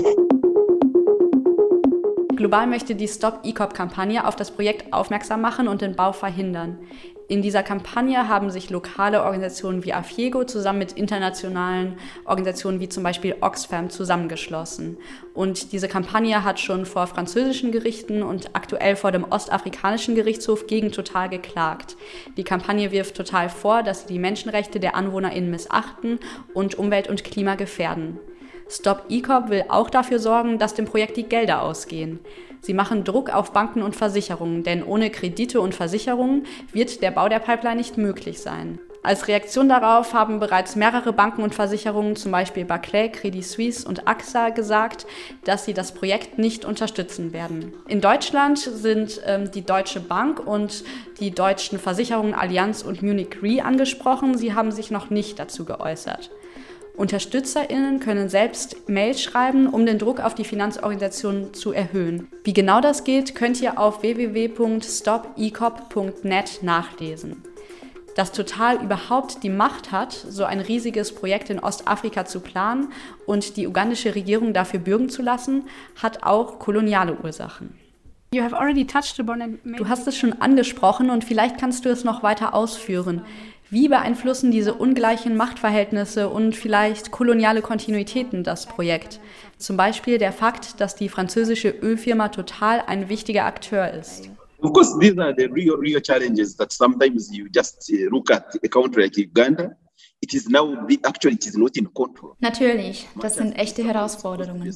Global 2.38 2.68
möchte 2.68 2.94
die 2.94 3.08
Stop 3.08 3.40
ECOP-Kampagne 3.42 4.24
auf 4.24 4.36
das 4.36 4.52
Projekt 4.52 4.92
aufmerksam 4.92 5.40
machen 5.40 5.66
und 5.66 5.82
den 5.82 5.96
Bau 5.96 6.12
verhindern. 6.12 6.78
In 7.26 7.42
dieser 7.42 7.64
Kampagne 7.64 8.28
haben 8.28 8.52
sich 8.52 8.70
lokale 8.70 9.24
Organisationen 9.24 9.84
wie 9.84 9.92
AFIEGO 9.92 10.44
zusammen 10.44 10.78
mit 10.78 10.92
internationalen 10.92 11.98
Organisationen 12.24 12.78
wie 12.78 12.88
zum 12.88 13.02
Beispiel 13.02 13.34
Oxfam 13.40 13.90
zusammengeschlossen. 13.90 14.98
Und 15.34 15.72
diese 15.72 15.88
Kampagne 15.88 16.44
hat 16.44 16.60
schon 16.60 16.86
vor 16.86 17.08
französischen 17.08 17.72
Gerichten 17.72 18.22
und 18.22 18.54
aktuell 18.54 18.94
vor 18.94 19.10
dem 19.10 19.24
ostafrikanischen 19.24 20.14
Gerichtshof 20.14 20.68
gegen 20.68 20.92
Total 20.92 21.28
geklagt. 21.28 21.96
Die 22.36 22.44
Kampagne 22.44 22.92
wirft 22.92 23.16
Total 23.16 23.48
vor, 23.48 23.82
dass 23.82 24.02
sie 24.02 24.14
die 24.14 24.20
Menschenrechte 24.20 24.78
der 24.78 24.94
AnwohnerInnen 24.94 25.50
missachten 25.50 26.20
und 26.54 26.76
Umwelt 26.76 27.08
und 27.08 27.24
Klima 27.24 27.56
gefährden. 27.56 28.20
Stop 28.70 29.04
ECOP 29.08 29.48
will 29.48 29.64
auch 29.68 29.90
dafür 29.90 30.18
sorgen, 30.18 30.58
dass 30.58 30.74
dem 30.74 30.84
Projekt 30.84 31.16
die 31.16 31.24
Gelder 31.24 31.62
ausgehen. 31.62 32.20
Sie 32.60 32.74
machen 32.74 33.04
Druck 33.04 33.30
auf 33.30 33.52
Banken 33.52 33.82
und 33.82 33.96
Versicherungen, 33.96 34.62
denn 34.62 34.82
ohne 34.82 35.10
Kredite 35.10 35.60
und 35.60 35.74
Versicherungen 35.74 36.46
wird 36.72 37.02
der 37.02 37.10
Bau 37.10 37.28
der 37.28 37.38
Pipeline 37.38 37.76
nicht 37.76 37.96
möglich 37.96 38.40
sein. 38.40 38.78
Als 39.02 39.28
Reaktion 39.28 39.68
darauf 39.68 40.12
haben 40.12 40.40
bereits 40.40 40.74
mehrere 40.74 41.12
Banken 41.12 41.42
und 41.42 41.54
Versicherungen, 41.54 42.16
zum 42.16 42.32
Beispiel 42.32 42.64
Barclay, 42.64 43.10
Credit 43.10 43.44
Suisse 43.44 43.86
und 43.86 44.08
AXA, 44.08 44.50
gesagt, 44.50 45.06
dass 45.44 45.64
sie 45.64 45.72
das 45.72 45.92
Projekt 45.92 46.36
nicht 46.36 46.64
unterstützen 46.64 47.32
werden. 47.32 47.72
In 47.86 48.00
Deutschland 48.00 48.58
sind 48.58 49.20
ähm, 49.24 49.50
die 49.52 49.64
Deutsche 49.64 50.00
Bank 50.00 50.44
und 50.44 50.84
die 51.20 51.30
deutschen 51.30 51.78
Versicherungen 51.78 52.34
Allianz 52.34 52.82
und 52.82 53.02
Munich 53.02 53.40
Re 53.40 53.64
angesprochen. 53.64 54.36
Sie 54.36 54.52
haben 54.52 54.72
sich 54.72 54.90
noch 54.90 55.10
nicht 55.10 55.38
dazu 55.38 55.64
geäußert. 55.64 56.30
UnterstützerInnen 56.98 58.00
können 58.00 58.28
selbst 58.28 58.88
Mails 58.88 59.22
schreiben, 59.22 59.68
um 59.68 59.86
den 59.86 59.98
Druck 59.98 60.18
auf 60.20 60.34
die 60.34 60.44
Finanzorganisation 60.44 61.54
zu 61.54 61.72
erhöhen. 61.72 62.28
Wie 62.44 62.52
genau 62.52 62.80
das 62.80 63.04
geht, 63.04 63.34
könnt 63.34 63.62
ihr 63.62 63.78
auf 63.78 64.02
www.stopecop.net 64.02 66.58
nachlesen. 66.62 67.42
Dass 68.16 68.32
Total 68.32 68.82
überhaupt 68.82 69.44
die 69.44 69.48
Macht 69.48 69.92
hat, 69.92 70.12
so 70.12 70.42
ein 70.44 70.58
riesiges 70.58 71.14
Projekt 71.14 71.50
in 71.50 71.60
Ostafrika 71.60 72.24
zu 72.24 72.40
planen 72.40 72.88
und 73.26 73.56
die 73.56 73.68
ugandische 73.68 74.16
Regierung 74.16 74.52
dafür 74.52 74.80
bürgen 74.80 75.08
zu 75.08 75.22
lassen, 75.22 75.68
hat 76.02 76.24
auch 76.24 76.58
koloniale 76.58 77.16
Ursachen. 77.22 77.78
Du 78.30 79.88
hast 79.88 80.06
es 80.06 80.18
schon 80.18 80.34
angesprochen 80.34 81.08
und 81.08 81.24
vielleicht 81.24 81.58
kannst 81.58 81.86
du 81.86 81.88
es 81.88 82.04
noch 82.04 82.22
weiter 82.22 82.54
ausführen. 82.54 83.22
Wie 83.70 83.88
beeinflussen 83.88 84.50
diese 84.50 84.72
ungleichen 84.72 85.36
Machtverhältnisse 85.36 86.30
und 86.30 86.56
vielleicht 86.56 87.10
koloniale 87.10 87.60
Kontinuitäten 87.60 88.42
das 88.42 88.64
Projekt? 88.64 89.20
Zum 89.58 89.76
Beispiel 89.76 90.16
der 90.16 90.32
Fakt, 90.32 90.80
dass 90.80 90.94
die 90.94 91.10
französische 91.10 91.68
Ölfirma 91.68 92.28
Total 92.28 92.82
ein 92.86 93.10
wichtiger 93.10 93.44
Akteur 93.44 93.92
ist. 93.92 94.30
Of 94.60 94.72
course, 94.72 94.98
these 94.98 95.22
are 95.22 95.34
the 95.36 95.44
real, 95.52 95.76
real 95.76 96.00
challenges 96.00 96.56
that 96.56 96.72
sometimes 96.72 97.30
you 97.30 97.46
just 97.54 97.90
uh, 97.92 98.08
look 98.10 98.30
at 98.30 98.56
a 98.64 98.68
country 98.68 99.04
like 99.04 99.16
Uganda 99.16 99.76
It 100.20 100.34
is 100.34 100.48
now, 100.48 100.74
actually, 101.04 101.36
it 101.36 101.46
is 101.46 101.56
not 101.56 101.76
in 101.76 101.94
control. 101.94 102.34
Natürlich, 102.40 103.06
das 103.20 103.36
sind 103.36 103.52
echte 103.52 103.84
Herausforderungen. 103.84 104.74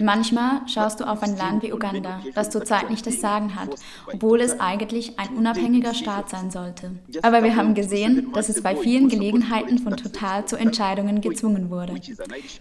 Manchmal 0.00 0.60
schaust 0.68 1.00
du 1.00 1.04
auf 1.04 1.22
ein 1.24 1.36
Land 1.36 1.64
wie 1.64 1.72
Uganda, 1.72 2.22
das 2.36 2.50
zurzeit 2.50 2.88
nicht 2.88 3.04
das 3.04 3.20
Sagen 3.20 3.56
hat, 3.56 3.70
obwohl 4.12 4.40
es 4.40 4.60
eigentlich 4.60 5.18
ein 5.18 5.36
unabhängiger 5.36 5.92
Staat 5.92 6.30
sein 6.30 6.52
sollte. 6.52 6.92
Aber 7.22 7.42
wir 7.42 7.56
haben 7.56 7.74
gesehen, 7.74 8.30
dass 8.32 8.48
es 8.48 8.62
bei 8.62 8.76
vielen 8.76 9.08
Gelegenheiten 9.08 9.78
von 9.78 9.96
Total 9.96 10.46
zu 10.46 10.56
Entscheidungen 10.56 11.20
gezwungen 11.20 11.68
wurde. 11.68 12.00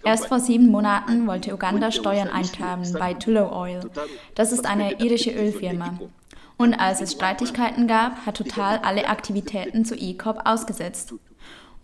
Erst 0.03 0.25
vor 0.25 0.39
sieben 0.39 0.67
Monaten 0.71 1.27
wollte 1.27 1.53
Uganda 1.53 1.91
Steuern 1.91 2.29
eintreiben 2.29 2.91
bei 2.93 3.13
Tullow 3.13 3.51
Oil. 3.51 3.81
Das 4.33 4.51
ist 4.51 4.65
eine 4.65 4.99
irische 4.99 5.31
Ölfirma. 5.31 5.99
Und 6.57 6.73
als 6.73 7.01
es 7.01 7.11
Streitigkeiten 7.11 7.85
gab, 7.85 8.25
hat 8.25 8.37
Total 8.37 8.79
alle 8.79 9.09
Aktivitäten 9.09 9.85
zu 9.85 9.93
ECOP 9.95 10.39
ausgesetzt. 10.45 11.13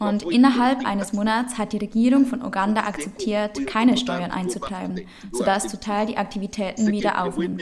Und 0.02 0.24
innerhalb 0.24 0.84
eines 0.84 1.14
Monats 1.14 1.60
hat 1.60 1.74
die 1.74 1.78
Regierung 1.78 2.26
von 2.26 2.44
Uganda 2.44 2.82
akzeptiert, 2.82 3.68
keine 3.68 3.98
Steuern 3.98 4.32
einzutreiben, 4.32 5.02
sodass 5.32 5.68
Total 5.68 6.08
die 6.08 6.18
Aktivitäten 6.18 6.92
wieder 6.92 7.24
aufnimmt. 7.24 7.62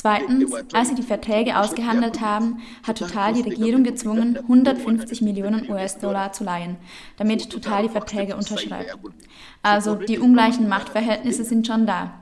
Zweitens, 0.00 0.52
als 0.72 0.90
sie 0.90 0.94
die 0.94 1.02
Verträge 1.02 1.58
ausgehandelt 1.58 2.20
haben, 2.20 2.58
hat 2.84 2.98
Total 2.98 3.32
die 3.32 3.40
Regierung 3.40 3.82
gezwungen, 3.82 4.38
150 4.38 5.22
Millionen 5.22 5.68
US-Dollar 5.68 6.32
zu 6.32 6.44
leihen, 6.44 6.76
damit 7.16 7.50
Total 7.50 7.82
die 7.82 7.88
Verträge 7.88 8.36
unterschreibt. 8.36 8.96
Also 9.60 9.96
die 9.96 10.20
ungleichen 10.20 10.68
Machtverhältnisse 10.68 11.42
sind 11.42 11.66
schon 11.66 11.84
da. 11.84 12.14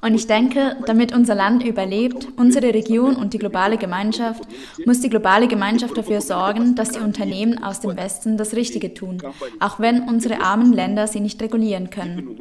Und 0.00 0.14
ich 0.14 0.26
denke, 0.26 0.76
damit 0.86 1.14
unser 1.14 1.34
Land 1.34 1.64
überlebt, 1.64 2.28
unsere 2.36 2.72
Region 2.72 3.14
und 3.14 3.34
die 3.34 3.38
globale 3.38 3.76
Gemeinschaft, 3.76 4.44
muss 4.86 5.00
die 5.00 5.10
globale 5.10 5.48
Gemeinschaft 5.48 5.98
dafür 5.98 6.22
sorgen, 6.22 6.74
dass 6.74 6.92
die 6.92 7.00
Unternehmen 7.00 7.62
aus 7.62 7.80
dem 7.80 7.94
Westen 7.98 8.38
das 8.38 8.54
Richtige 8.54 8.94
tun, 8.94 9.22
auch 9.60 9.78
wenn 9.80 10.08
unsere 10.08 10.40
armen 10.40 10.72
Länder 10.72 11.06
sie 11.06 11.20
nicht 11.20 11.42
regulieren 11.42 11.90
können. 11.90 12.38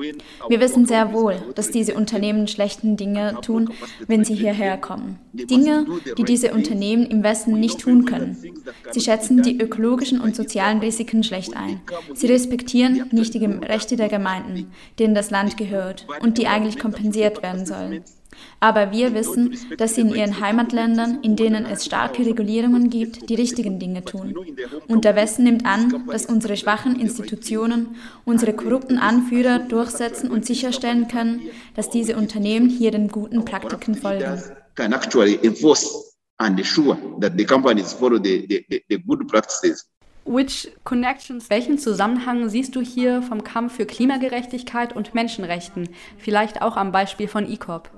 Wir 0.47 0.61
wissen 0.61 0.85
sehr 0.85 1.11
wohl, 1.11 1.35
dass 1.55 1.71
diese 1.71 1.95
Unternehmen 1.95 2.47
schlechten 2.47 2.95
Dinge 2.95 3.35
tun, 3.41 3.69
wenn 4.07 4.23
sie 4.23 4.44
hierher 4.45 4.77
kommen. 4.77 5.17
Dinge, 5.33 5.85
die 6.17 6.23
diese 6.23 6.53
Unternehmen 6.53 7.05
im 7.05 7.23
Westen 7.23 7.59
nicht 7.59 7.79
tun 7.79 8.05
können. 8.05 8.37
Sie 8.91 9.01
schätzen 9.01 9.41
die 9.41 9.59
ökologischen 9.59 10.21
und 10.21 10.35
sozialen 10.35 10.79
Risiken 10.79 11.23
schlecht 11.23 11.55
ein. 11.55 11.81
Sie 12.13 12.27
respektieren 12.27 13.09
nicht 13.11 13.33
die 13.33 13.45
Rechte 13.45 13.95
der 13.95 14.09
Gemeinden, 14.09 14.71
denen 14.99 15.15
das 15.15 15.31
Land 15.31 15.57
gehört 15.57 16.05
und 16.21 16.37
die 16.37 16.47
eigentlich 16.47 16.77
kompensiert 16.79 17.41
werden 17.41 17.65
sollen. 17.65 18.03
Aber 18.59 18.91
wir 18.91 19.13
wissen, 19.13 19.57
dass 19.77 19.95
sie 19.95 20.01
in 20.01 20.13
ihren 20.13 20.39
Heimatländern, 20.39 21.19
in 21.21 21.35
denen 21.35 21.65
es 21.65 21.85
starke 21.85 22.25
Regulierungen 22.25 22.89
gibt, 22.89 23.29
die 23.29 23.35
richtigen 23.35 23.79
Dinge 23.79 24.03
tun. 24.03 24.35
Und 24.87 25.05
der 25.05 25.15
Westen 25.15 25.43
nimmt 25.43 25.65
an, 25.65 26.05
dass 26.07 26.25
unsere 26.25 26.57
schwachen 26.57 26.99
Institutionen, 26.99 27.95
unsere 28.25 28.53
korrupten 28.53 28.97
Anführer 28.97 29.59
durchsetzen 29.59 30.31
und 30.31 30.45
sicherstellen 30.45 31.07
können, 31.07 31.41
dass 31.75 31.89
diese 31.89 32.15
Unternehmen 32.15 32.69
hier 32.69 32.91
den 32.91 33.09
guten 33.09 33.45
Praktiken 33.45 33.95
folgen. 33.95 34.41
and 36.39 36.59
ensure 36.59 36.97
that 37.19 37.37
the 37.37 37.45
companies 37.45 37.93
follow 37.93 38.17
the, 38.17 38.45
the, 38.47 38.83
the 38.89 38.97
good 38.97 39.27
practices. 39.27 39.85
Welchen 40.25 41.77
Zusammenhang 41.77 42.49
siehst 42.49 42.75
du 42.75 42.81
hier 42.81 43.21
vom 43.21 43.43
Kampf 43.43 43.75
für 43.75 43.85
Klimagerechtigkeit 43.85 44.95
und 44.95 45.13
Menschenrechten? 45.13 45.89
Vielleicht 46.17 46.63
auch 46.63 46.77
am 46.77 46.91
Beispiel 46.91 47.27
von 47.27 47.47
ECOP. 47.47 47.91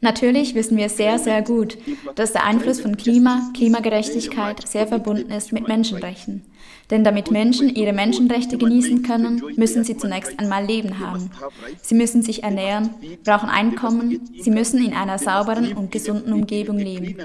Natürlich 0.00 0.54
wissen 0.54 0.76
wir 0.76 0.88
sehr, 0.88 1.18
sehr 1.18 1.42
gut, 1.42 1.76
dass 2.14 2.32
der 2.32 2.44
Einfluss 2.44 2.80
von 2.80 2.96
Klima, 2.96 3.50
Klimagerechtigkeit 3.56 4.66
sehr 4.66 4.86
verbunden 4.86 5.32
ist 5.32 5.52
mit 5.52 5.66
Menschenrechten. 5.66 6.42
Denn 6.92 7.04
damit 7.04 7.30
Menschen 7.30 7.74
ihre 7.74 7.94
Menschenrechte 7.94 8.58
genießen 8.58 9.02
können, 9.02 9.42
müssen 9.56 9.82
sie 9.82 9.96
zunächst 9.96 10.38
einmal 10.38 10.66
Leben 10.66 10.98
haben. 10.98 11.30
Sie 11.80 11.94
müssen 11.94 12.20
sich 12.20 12.42
ernähren, 12.42 12.90
brauchen 13.24 13.48
Einkommen, 13.48 14.20
sie 14.38 14.50
müssen 14.50 14.84
in 14.84 14.92
einer 14.92 15.18
sauberen 15.18 15.72
und 15.72 15.90
gesunden 15.90 16.34
Umgebung 16.34 16.76
leben. 16.76 17.16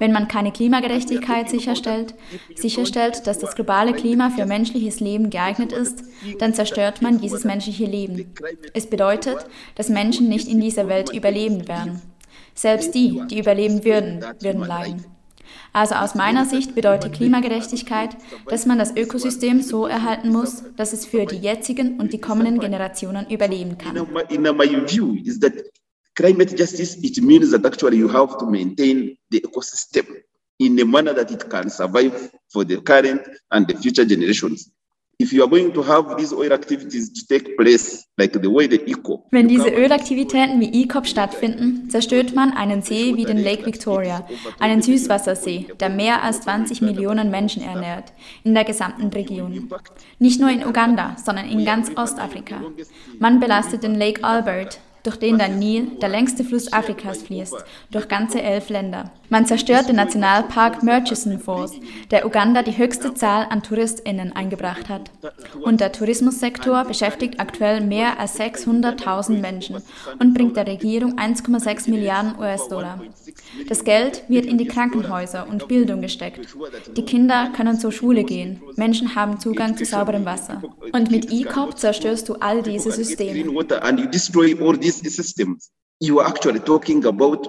Wenn 0.00 0.10
man 0.10 0.26
keine 0.26 0.50
Klimagerechtigkeit 0.50 1.48
sicherstellt, 1.48 2.16
sicherstellt, 2.56 3.28
dass 3.28 3.38
das 3.38 3.54
globale 3.54 3.92
Klima 3.92 4.30
für 4.30 4.44
menschliches 4.44 4.98
Leben 4.98 5.30
geeignet 5.30 5.70
ist, 5.70 6.02
dann 6.40 6.52
zerstört 6.52 7.00
man 7.00 7.20
dieses 7.20 7.44
menschliche 7.44 7.84
Leben. 7.84 8.34
Es 8.74 8.90
bedeutet, 8.90 9.36
dass 9.76 9.88
Menschen 9.88 10.28
nicht 10.28 10.48
in 10.48 10.60
dieser 10.60 10.88
Welt 10.88 11.14
überleben 11.14 11.68
werden. 11.68 12.02
Selbst 12.54 12.92
die, 12.92 13.22
die 13.30 13.38
überleben 13.38 13.84
würden, 13.84 14.24
würden 14.40 14.66
leiden. 14.66 15.15
Also 15.76 15.96
aus 15.96 16.14
meiner 16.14 16.46
Sicht 16.46 16.74
bedeutet 16.74 17.12
Klimagerechtigkeit, 17.12 18.16
dass 18.48 18.64
man 18.64 18.78
das 18.78 18.96
Ökosystem 18.96 19.60
so 19.60 19.86
erhalten 19.86 20.30
muss, 20.30 20.62
dass 20.74 20.94
es 20.94 21.04
für 21.04 21.26
die 21.26 21.36
jetzigen 21.36 22.00
und 22.00 22.14
die 22.14 22.18
kommenden 22.18 22.58
Generationen 22.58 23.28
überleben 23.28 23.76
kann. 23.76 23.94
In 24.30 24.40
my 24.40 24.88
view 24.88 25.16
is 25.22 25.38
that 25.40 25.52
climate 26.14 26.56
justice 26.56 26.96
it 27.02 27.22
means 27.22 27.50
that 27.50 27.66
actually 27.66 27.98
you 27.98 28.10
have 28.10 28.38
to 28.38 28.46
maintain 28.46 29.18
the 29.30 29.44
ecosystem 29.44 30.06
in 30.56 30.80
a 30.80 30.84
manner 30.86 31.14
that 31.14 31.30
it 31.30 31.50
can 31.50 31.68
survive 31.68 32.30
for 32.48 32.66
the 32.66 32.78
current 32.78 33.20
and 33.50 33.68
the 33.68 33.76
future 33.76 34.06
generations. 34.06 34.70
Wenn 35.18 35.28
diese 39.48 39.70
Ölaktivitäten 39.70 40.60
wie 40.60 40.82
ECOP 40.82 41.06
stattfinden, 41.06 41.88
zerstört 41.88 42.34
man 42.34 42.52
einen 42.52 42.82
See 42.82 43.16
wie 43.16 43.24
den 43.24 43.42
Lake 43.42 43.64
Victoria, 43.64 44.28
einen 44.60 44.82
Süßwassersee, 44.82 45.68
der 45.80 45.88
mehr 45.88 46.22
als 46.22 46.42
20 46.42 46.82
Millionen 46.82 47.30
Menschen 47.30 47.62
ernährt, 47.62 48.12
in 48.44 48.52
der 48.52 48.64
gesamten 48.64 49.08
Region. 49.08 49.70
Nicht 50.18 50.38
nur 50.38 50.50
in 50.50 50.66
Uganda, 50.66 51.16
sondern 51.24 51.48
in 51.48 51.64
ganz 51.64 51.90
Ostafrika. 51.96 52.60
Man 53.18 53.40
belastet 53.40 53.84
den 53.84 53.94
Lake 53.94 54.22
Albert, 54.22 54.80
durch 55.06 55.16
den 55.16 55.38
der 55.38 55.48
Nil, 55.48 55.92
der 56.00 56.08
längste 56.08 56.44
Fluss 56.44 56.72
Afrikas, 56.72 57.22
fließt, 57.22 57.54
durch 57.90 58.08
ganze 58.08 58.42
elf 58.42 58.68
Länder. 58.68 59.12
Man 59.28 59.46
zerstört 59.46 59.88
den 59.88 59.96
Nationalpark 59.96 60.82
Murchison 60.82 61.40
Falls, 61.40 61.72
der 62.10 62.26
Uganda 62.26 62.62
die 62.62 62.76
höchste 62.76 63.14
Zahl 63.14 63.46
an 63.50 63.62
TouristInnen 63.62 64.32
eingebracht 64.32 64.88
hat. 64.88 65.10
Und 65.62 65.80
der 65.80 65.92
Tourismussektor 65.92 66.84
beschäftigt 66.84 67.40
aktuell 67.40 67.80
mehr 67.80 68.20
als 68.20 68.38
600.000 68.38 69.40
Menschen 69.40 69.82
und 70.18 70.34
bringt 70.34 70.56
der 70.56 70.66
Regierung 70.66 71.18
1,6 71.18 71.90
Milliarden 71.90 72.38
US-Dollar. 72.38 73.00
Das 73.68 73.84
Geld 73.84 74.24
wird 74.28 74.46
in 74.46 74.58
die 74.58 74.66
Krankenhäuser 74.66 75.48
und 75.48 75.68
Bildung 75.68 76.00
gesteckt. 76.00 76.46
Die 76.96 77.04
Kinder 77.04 77.50
können 77.56 77.78
zur 77.78 77.92
Schule 77.92 78.24
gehen. 78.24 78.60
Menschen 78.76 79.14
haben 79.14 79.40
Zugang 79.40 79.76
zu 79.76 79.84
sauberem 79.84 80.24
Wasser. 80.24 80.62
Und 80.92 81.10
mit 81.10 81.32
E-Cop 81.32 81.78
zerstörst 81.78 82.28
du 82.28 82.34
all 82.34 82.62
diese 82.62 82.92
Systeme. 82.92 83.44
Systems, 85.04 85.70
you 86.00 86.20
are 86.20 86.26
actually 86.26 86.60
talking 86.60 87.04
about 87.04 87.46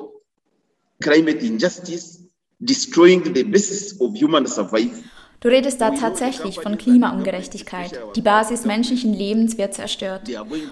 climate 1.02 1.44
injustice, 1.44 2.24
destroying 2.64 3.34
the 3.34 3.44
basis 3.44 4.00
of 4.02 4.16
human 4.16 4.48
survival. 4.48 5.04
Du 5.40 5.50
redest 5.50 5.80
da 5.80 5.92
tatsächlich 5.92 6.60
von 6.60 6.80
Klimaungerechtigkeit. 6.80 7.92
Die 8.16 8.22
Basis 8.22 8.66
menschlichen 8.66 9.14
Lebens 9.14 9.58
wird 9.60 9.76
zerstört. 9.76 10.24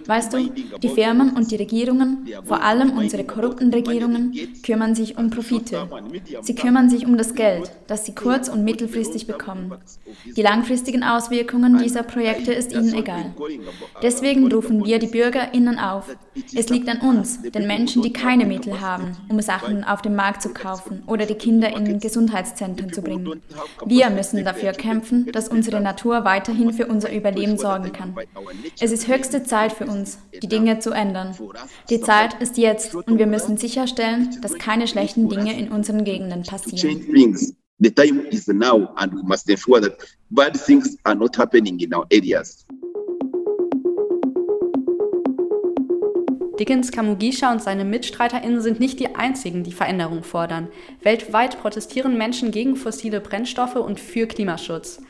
Weißt 0.08 0.34
du, 0.34 0.50
die 0.82 0.90
Firmen 0.90 1.36
und 1.36 1.52
die 1.52 1.56
Regierungen, 1.56 2.28
vor 2.44 2.64
allem 2.64 2.98
unsere 2.98 3.24
korrupten 3.24 3.72
Regierungen, 3.72 4.34
kümmern 4.64 4.96
sich 4.96 5.20
um 5.20 5.30
Profite. 5.30 5.88
Sie 6.42 6.56
kümmern 6.56 6.90
sich 6.90 7.06
um 7.06 7.16
das 7.16 7.36
Geld, 7.36 7.72
das 7.86 8.06
sie 8.06 8.16
kurz- 8.16 8.50
und 8.50 8.64
mittelfristig 8.64 9.28
bekommen. 9.28 9.72
Die 10.36 10.42
langfristigen 10.42 11.04
Auswirkungen 11.04 11.78
dieser 11.78 12.02
Projekte 12.02 12.52
ist 12.52 12.74
ihnen 12.74 12.96
egal. 12.96 13.36
Deswegen 14.02 14.52
rufen 14.52 14.84
wir 14.84 14.98
die 14.98 15.08
BürgerInnen 15.08 15.78
auf. 15.78 16.16
Es 16.56 16.70
liegt 16.70 16.90
an 16.90 17.02
uns, 17.08 17.40
den 17.44 17.68
Menschen, 17.68 18.02
die 18.02 18.12
keine 18.12 18.46
Mittel 18.46 18.82
haben, 18.82 19.16
um 19.30 19.40
Sachen 19.42 19.84
auf 19.84 20.02
dem 20.02 20.16
Markt 20.16 20.42
zu 20.42 20.50
kaufen 20.50 21.04
oder 21.06 21.28
die 21.28 21.36
Kinder 21.36 21.70
in 21.76 22.00
Gesundheitszentren 22.00 22.92
zu 22.92 23.04
bringen. 23.04 23.42
Wir 23.86 24.10
müssen 24.10 24.44
dafür 24.44 24.55
dafür 24.56 24.72
kämpfen, 24.72 25.32
dass 25.32 25.48
unsere 25.48 25.82
Natur 25.82 26.24
weiterhin 26.24 26.74
für 26.74 26.88
unser 26.88 27.14
Überleben 27.14 27.58
sorgen 27.58 27.92
kann. 27.92 28.16
Es 28.80 28.92
ist 28.92 29.08
höchste 29.08 29.44
Zeit 29.44 29.74
für 29.74 29.86
uns, 29.86 30.20
die 30.42 30.48
Dinge 30.48 30.80
zu 30.80 30.92
ändern. 30.92 31.36
Die 31.90 32.02
Zeit 32.02 32.42
ist 32.42 32.58
jetzt 32.58 32.96
und 32.96 33.18
wir 33.18 33.28
müssen 33.28 33.58
sicherstellen, 33.58 34.38
dass 34.42 34.54
keine 34.56 34.88
schlechten 34.88 35.30
Dinge 35.30 35.58
in 35.58 35.70
unseren 35.70 36.04
Gegenden 36.04 36.44
passieren. 36.44 37.38
The 37.80 37.92
time 37.92 38.22
is 38.30 38.48
now 38.48 38.88
and 38.96 39.14
we 39.14 39.22
must 39.24 39.50
ensure 39.50 39.82
that 39.82 39.98
bad 40.30 40.54
things 40.54 40.98
are 41.04 41.14
not 41.14 41.38
happening 41.38 41.78
in 41.82 41.94
our 41.94 42.06
areas. 42.10 42.66
Dickens 46.60 46.92
Kamugisha 46.92 47.52
und 47.52 47.62
seine 47.62 47.84
MitstreiterInnen 47.84 48.62
sind 48.62 48.80
nicht 48.80 49.02
die 49.02 49.16
einzigen, 49.16 49.64
die 49.64 49.74
Veränderung 49.74 50.24
fordern. 50.24 50.70
Weltweit 51.02 51.60
protestieren 51.60 52.18
Menschen 52.18 52.52
gegen 52.52 52.78
fossile 52.78 53.20
Brennstoffe 53.20 53.76
und 53.76 54.00
für 54.00 54.26
Klimaschutz. 54.26 55.02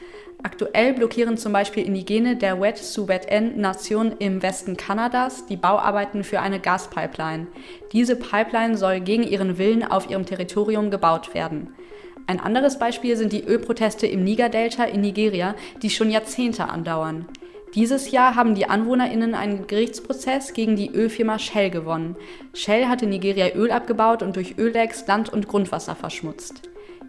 Aktuell 0.41 0.93
blockieren 0.93 1.37
zum 1.37 1.53
Beispiel 1.53 1.85
Indigene 1.85 2.35
der 2.35 2.59
Wet-Suwet-N-Nation 2.59 4.13
im 4.17 4.41
Westen 4.41 4.75
Kanadas 4.75 5.45
die 5.45 5.55
Bauarbeiten 5.55 6.23
für 6.23 6.39
eine 6.39 6.59
Gaspipeline. 6.59 7.47
Diese 7.91 8.15
Pipeline 8.15 8.75
soll 8.75 8.99
gegen 8.99 9.23
ihren 9.23 9.59
Willen 9.59 9.83
auf 9.83 10.09
ihrem 10.09 10.25
Territorium 10.25 10.89
gebaut 10.89 11.35
werden. 11.35 11.75
Ein 12.27 12.39
anderes 12.39 12.79
Beispiel 12.79 13.15
sind 13.17 13.33
die 13.33 13.43
Ölproteste 13.43 14.07
im 14.07 14.23
Niger-Delta 14.23 14.85
in 14.85 15.01
Nigeria, 15.01 15.53
die 15.83 15.91
schon 15.91 16.09
Jahrzehnte 16.09 16.69
andauern. 16.69 17.27
Dieses 17.75 18.11
Jahr 18.11 18.35
haben 18.35 18.55
die 18.55 18.69
AnwohnerInnen 18.69 19.35
einen 19.35 19.67
Gerichtsprozess 19.67 20.53
gegen 20.53 20.77
die 20.77 20.91
Ölfirma 20.91 21.37
Shell 21.37 21.69
gewonnen. 21.69 22.15
Shell 22.53 22.87
hatte 22.87 23.05
Nigeria 23.05 23.53
Öl 23.53 23.69
abgebaut 23.69 24.23
und 24.23 24.37
durch 24.37 24.57
Öllecks 24.57 25.05
Land- 25.07 25.27
und 25.27 25.49
Grundwasser 25.49 25.93
verschmutzt. 25.93 26.61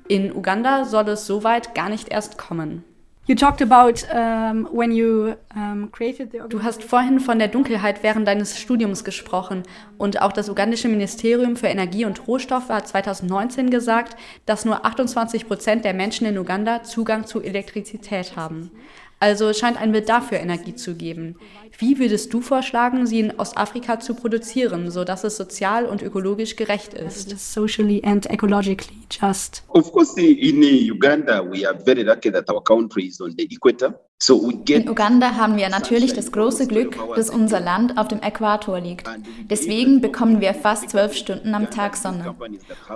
In 0.08 0.35
Uganda 0.35 0.85
soll 0.85 1.08
es 1.08 1.25
soweit 1.25 1.76
gar 1.76 1.88
nicht 1.88 2.08
erst 2.08 2.37
kommen. 2.37 2.82
You 3.28 3.35
talked 3.35 3.61
about 3.61 4.04
um, 4.14 4.68
when 4.70 4.92
you 4.92 5.35
um, 5.56 5.90
created 5.90 6.30
the 6.30 6.42
Du 6.49 6.62
hast 6.62 6.85
vorhin 6.85 7.18
von 7.18 7.40
der 7.40 7.49
Dunkelheit 7.49 8.04
während 8.04 8.28
deines 8.28 8.56
Studiums 8.56 9.02
gesprochen 9.02 9.64
und 9.99 10.23
auch 10.23 10.32
das 10.32 10.49
ugandische 10.49 10.87
Ministerium 10.88 11.56
für 11.56 11.66
Energie 11.66 12.04
und 12.04 12.28
Rohstoffe 12.28 12.68
hat 12.68 12.87
2019 12.87 13.70
gesagt, 13.70 14.16
dass 14.46 14.64
nur 14.64 14.87
28 14.87 15.49
Prozent 15.49 15.85
der 15.85 15.92
Menschen 15.92 16.25
in 16.25 16.38
Uganda 16.38 16.85
Zugang 16.85 17.26
zu 17.26 17.42
Elektrizität 17.42 18.37
haben. 18.37 18.70
Also 19.18 19.52
scheint 19.54 19.80
ein 19.80 19.92
Bedarf 19.92 20.28
für 20.28 20.37
Energie 20.37 20.75
zu 20.75 20.94
geben. 20.94 21.37
Wie 21.78 21.99
würdest 21.99 22.32
du 22.35 22.40
vorschlagen, 22.40 23.06
sie 23.06 23.20
in 23.20 23.38
Ostafrika 23.38 23.99
zu 23.99 24.14
produzieren, 24.14 24.90
sodass 24.90 25.25
es 25.25 25.37
sozial 25.37 25.87
und 25.87 26.02
ökologisch 26.02 26.56
gerecht 26.56 26.94
ist? 26.94 27.38
socially 27.38 28.02
and 28.04 28.28
ecologically 28.28 28.96
just. 29.11 29.62
Of 29.68 29.90
course, 29.92 30.20
in 30.20 30.62
Uganda, 30.62 31.42
we 31.42 31.66
are 31.66 31.78
very 31.78 32.02
lucky 32.02 32.30
that 32.30 32.50
our 32.50 32.62
country 32.62 33.06
is 33.06 33.20
on 33.20 33.35
the 33.37 33.44
equator. 33.50 33.94
In 34.28 34.88
Uganda 34.88 35.35
haben 35.35 35.58
wir 35.58 35.68
natürlich 35.68 36.14
das 36.14 36.32
große 36.32 36.66
Glück, 36.66 36.96
dass 37.14 37.28
unser 37.28 37.61
Land 37.61 37.99
auf 37.99 38.08
dem 38.08 38.23
Äquator 38.23 38.80
liegt. 38.80 39.06
Deswegen 39.50 40.00
bekommen 40.00 40.40
wir 40.40 40.54
fast 40.54 40.88
zwölf 40.88 41.14
Stunden 41.14 41.54
am 41.54 41.70
Tag 41.70 41.96
Sonne. 41.99 42.35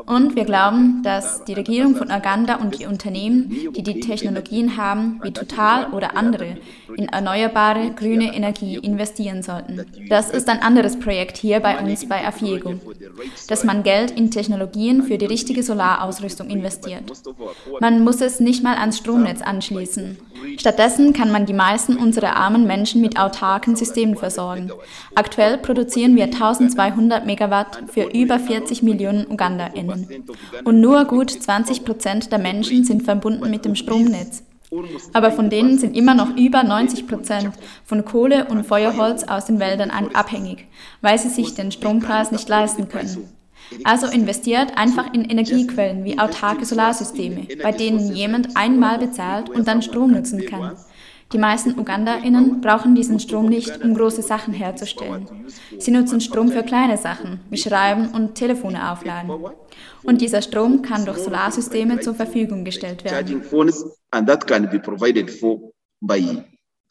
Und 0.07 0.35
wir 0.35 0.47
glauben, 0.47 1.03
dass 1.03 1.45
die 1.45 1.53
Regierung 1.53 1.95
von 1.95 2.11
Uganda 2.11 2.57
und 2.57 2.81
die 2.81 2.87
Unternehmen, 2.87 3.51
die 3.77 3.83
die 3.83 4.01
Technologien 4.01 4.79
haben, 4.79 5.21
wie 5.23 5.31
Total 5.31 5.93
oder 5.93 6.17
andere, 6.17 6.57
in 6.97 7.09
erneuerbare 7.09 7.91
grüne 7.91 8.35
Energie 8.35 8.77
investieren 8.77 9.43
sollten. 9.43 9.85
Das 10.09 10.31
ist 10.31 10.49
ein 10.49 10.63
anderes 10.63 10.99
Projekt 10.99 11.37
hier 11.37 11.61
bei 11.61 11.79
uns 11.79 12.09
bei 12.09 12.27
Afiego, 12.27 12.81
dass 13.47 13.63
man 13.63 13.83
Geld 13.83 14.11
in 14.11 14.31
Technologien 14.31 15.03
für 15.03 15.19
die 15.19 15.27
richtige 15.27 15.63
Solarausrüstung 15.63 16.49
investiert. 16.49 17.13
Man 17.79 18.05
muss 18.05 18.23
es 18.23 18.41
nicht 18.41 18.65
mal 18.65 18.77
ans 18.77 18.97
Stromnetz 18.97 19.43
anschließen. 19.43 20.17
Stattdessen 20.57 21.10
kann 21.13 21.31
man 21.31 21.47
die 21.47 21.53
meisten 21.53 21.97
unserer 21.97 22.37
armen 22.37 22.67
Menschen 22.67 23.01
mit 23.01 23.19
autarken 23.19 23.77
Systemen 23.77 24.17
versorgen. 24.17 24.71
Aktuell 25.15 25.59
produzieren 25.59 26.17
wir 26.17 26.25
1200 26.25 27.27
Megawatt 27.27 27.83
für 27.93 28.05
über 28.05 28.39
40 28.39 28.83
Millionen 28.83 29.27
UgandaInnen. 29.31 30.25
Und 30.65 30.81
nur 30.81 31.05
gut 31.05 31.31
20 31.31 31.85
Prozent 31.85 32.33
der 32.33 32.39
Menschen 32.39 32.85
sind 32.85 33.03
verbunden 33.03 33.51
mit 33.51 33.65
dem 33.65 33.75
Stromnetz. 33.75 34.43
Aber 35.13 35.33
von 35.33 35.51
denen 35.51 35.79
sind 35.79 35.97
immer 35.97 36.15
noch 36.15 36.37
über 36.37 36.63
90 36.63 37.09
Prozent 37.09 37.51
von 37.85 38.05
Kohle 38.05 38.47
und 38.47 38.65
Feuerholz 38.65 39.25
aus 39.25 39.47
den 39.47 39.59
Wäldern 39.59 39.91
abhängig, 39.91 40.67
weil 41.01 41.19
sie 41.19 41.29
sich 41.29 41.55
den 41.55 41.73
Strompreis 41.73 42.31
nicht 42.31 42.49
leisten 42.49 42.89
können. 42.89 43.29
Also 43.85 44.07
investiert 44.07 44.77
einfach 44.77 45.13
in 45.13 45.25
Energiequellen 45.25 46.05
wie 46.05 46.19
autarke 46.19 46.65
Solarsysteme, 46.65 47.47
bei 47.63 47.73
denen 47.73 48.15
jemand 48.15 48.57
einmal 48.57 48.99
bezahlt 48.99 49.49
und 49.49 49.69
dann 49.69 49.83
Strom 49.83 50.13
nutzen 50.13 50.45
kann. 50.47 50.77
Die 51.33 51.39
meisten 51.39 51.79
UgandaInnen 51.79 52.61
brauchen 52.61 52.97
diesen 52.97 53.21
Strom 53.21 53.47
nicht, 53.47 53.85
um 53.85 53.95
große 53.95 54.23
Sachen 54.23 54.53
herzustellen. 54.53 55.29
Sie 55.79 55.93
nutzen 55.93 56.21
Strom 56.21 56.49
für 56.49 56.65
kleine 56.65 56.97
Sachen, 56.97 57.41
wie 57.51 57.57
Schreiben 57.57 58.09
und 58.09 58.35
Telefone 58.35 58.91
aufladen. 58.91 59.31
Und 60.03 60.21
dieser 60.21 60.43
Strom 60.43 60.83
kann 60.83 61.05
durch 61.05 61.19
Solarsysteme 61.19 62.01
zur 62.01 62.15
Verfügung 62.15 62.65
gestellt 62.65 63.05
werden. 63.05 63.43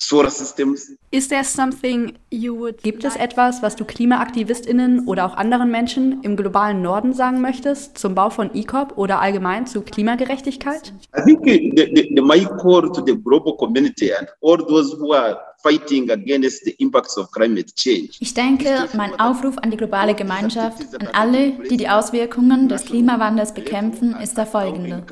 Solar 0.01 0.29
systems. 0.29 0.91
Is 1.11 1.27
there 1.27 1.43
something 1.43 2.17
you 2.31 2.57
would 2.57 2.81
Gibt 2.83 3.03
es 3.03 3.15
etwas, 3.15 3.61
was 3.61 3.75
du 3.75 3.85
KlimaaktivistInnen 3.85 5.07
oder 5.07 5.25
auch 5.25 5.35
anderen 5.35 5.71
Menschen 5.71 6.21
im 6.23 6.35
globalen 6.35 6.81
Norden 6.81 7.13
sagen 7.13 7.41
möchtest 7.41 7.97
zum 7.97 8.15
Bau 8.15 8.29
von 8.29 8.53
ECOP 8.53 8.97
oder 8.97 9.19
allgemein 9.19 9.67
zu 9.67 9.81
Klimagerechtigkeit? 9.81 10.93
I 11.17 11.21
think 11.23 11.43
the, 11.43 11.71
the, 11.75 12.13
the, 12.15 12.21
my 12.21 12.45
call 12.61 12.91
to 12.91 13.03
the 13.05 13.15
global 13.15 13.55
community 13.57 14.11
and 14.13 14.27
all 14.41 14.57
those 14.57 14.95
who 14.97 15.13
are 15.13 15.37
fighting 15.61 16.09
against 16.09 16.63
the 16.65 16.71
impacts 16.79 17.17
of 17.17 17.31
climate 17.31 17.73
change 17.75 18.17
Ich 18.19 18.33
denke, 18.33 18.87
mein 18.95 19.19
Aufruf 19.19 19.57
an 19.57 19.71
die 19.71 19.77
globale 19.77 20.13
Gemeinschaft, 20.15 20.81
an 20.99 21.07
alle, 21.13 21.51
die 21.69 21.77
die 21.77 21.89
Auswirkungen 21.89 22.69
des 22.69 22.85
Klimawandels 22.85 23.53
bekämpfen, 23.53 24.15
ist 24.21 24.37
der 24.37 24.45
folgende. 24.45 25.03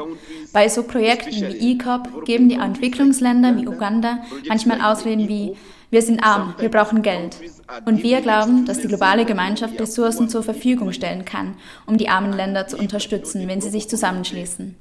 Bei 0.54 0.70
so 0.70 0.84
Projekten 0.84 1.48
wie 1.48 1.74
ECOP 1.74 2.26
geben 2.26 2.50
die 2.50 2.56
Entwicklungsländer 2.56 3.56
wie 3.58 3.68
Uganda 3.68 4.20
manchmal 4.48 4.82
Ausreden 4.82 5.28
wie 5.28 5.56
wir 5.90 6.02
sind 6.02 6.22
arm, 6.22 6.54
wir 6.60 6.70
brauchen 6.70 7.02
Geld. 7.02 7.38
Und 7.86 8.02
wir 8.04 8.22
glauben, 8.22 8.66
dass 8.66 8.80
die 8.80 8.88
globale 8.88 9.26
Gemeinschaft 9.26 9.80
Ressourcen 9.80 10.30
zur 10.30 10.44
Verfügung 10.44 10.94
stellen 10.94 11.26
kann, 11.26 11.56
um 11.86 11.98
die 11.98 12.08
armen 12.08 12.34
Länder 12.34 12.68
zu 12.68 12.78
unterstützen, 12.78 13.48
wenn 13.48 13.62
sie 13.62 13.70
sich 13.70 13.90
zusammenschließen, 13.90 14.76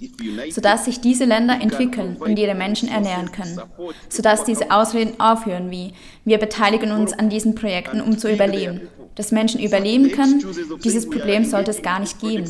sodass 0.50 0.84
sich 0.84 1.00
diese 1.00 1.24
Länder 1.24 1.60
entwickeln 1.60 2.16
und 2.18 2.38
ihre 2.38 2.54
Menschen 2.54 2.88
ernähren 2.88 3.32
können, 3.32 3.60
sodass 4.08 4.44
diese 4.44 4.70
Ausreden 4.70 5.18
aufhören 5.20 5.70
wie 5.70 5.94
wir 6.24 6.38
beteiligen 6.38 6.92
uns 6.92 7.12
an 7.12 7.28
diesen 7.28 7.54
Projekten, 7.54 8.00
um 8.00 8.18
zu 8.18 8.32
überleben. 8.32 8.88
Dass 9.14 9.32
Menschen 9.32 9.60
überleben 9.60 10.10
können, 10.10 10.44
dieses 10.84 11.08
Problem 11.08 11.44
sollte 11.44 11.70
es 11.70 11.82
gar 11.82 12.00
nicht 12.00 12.20
geben. 12.20 12.46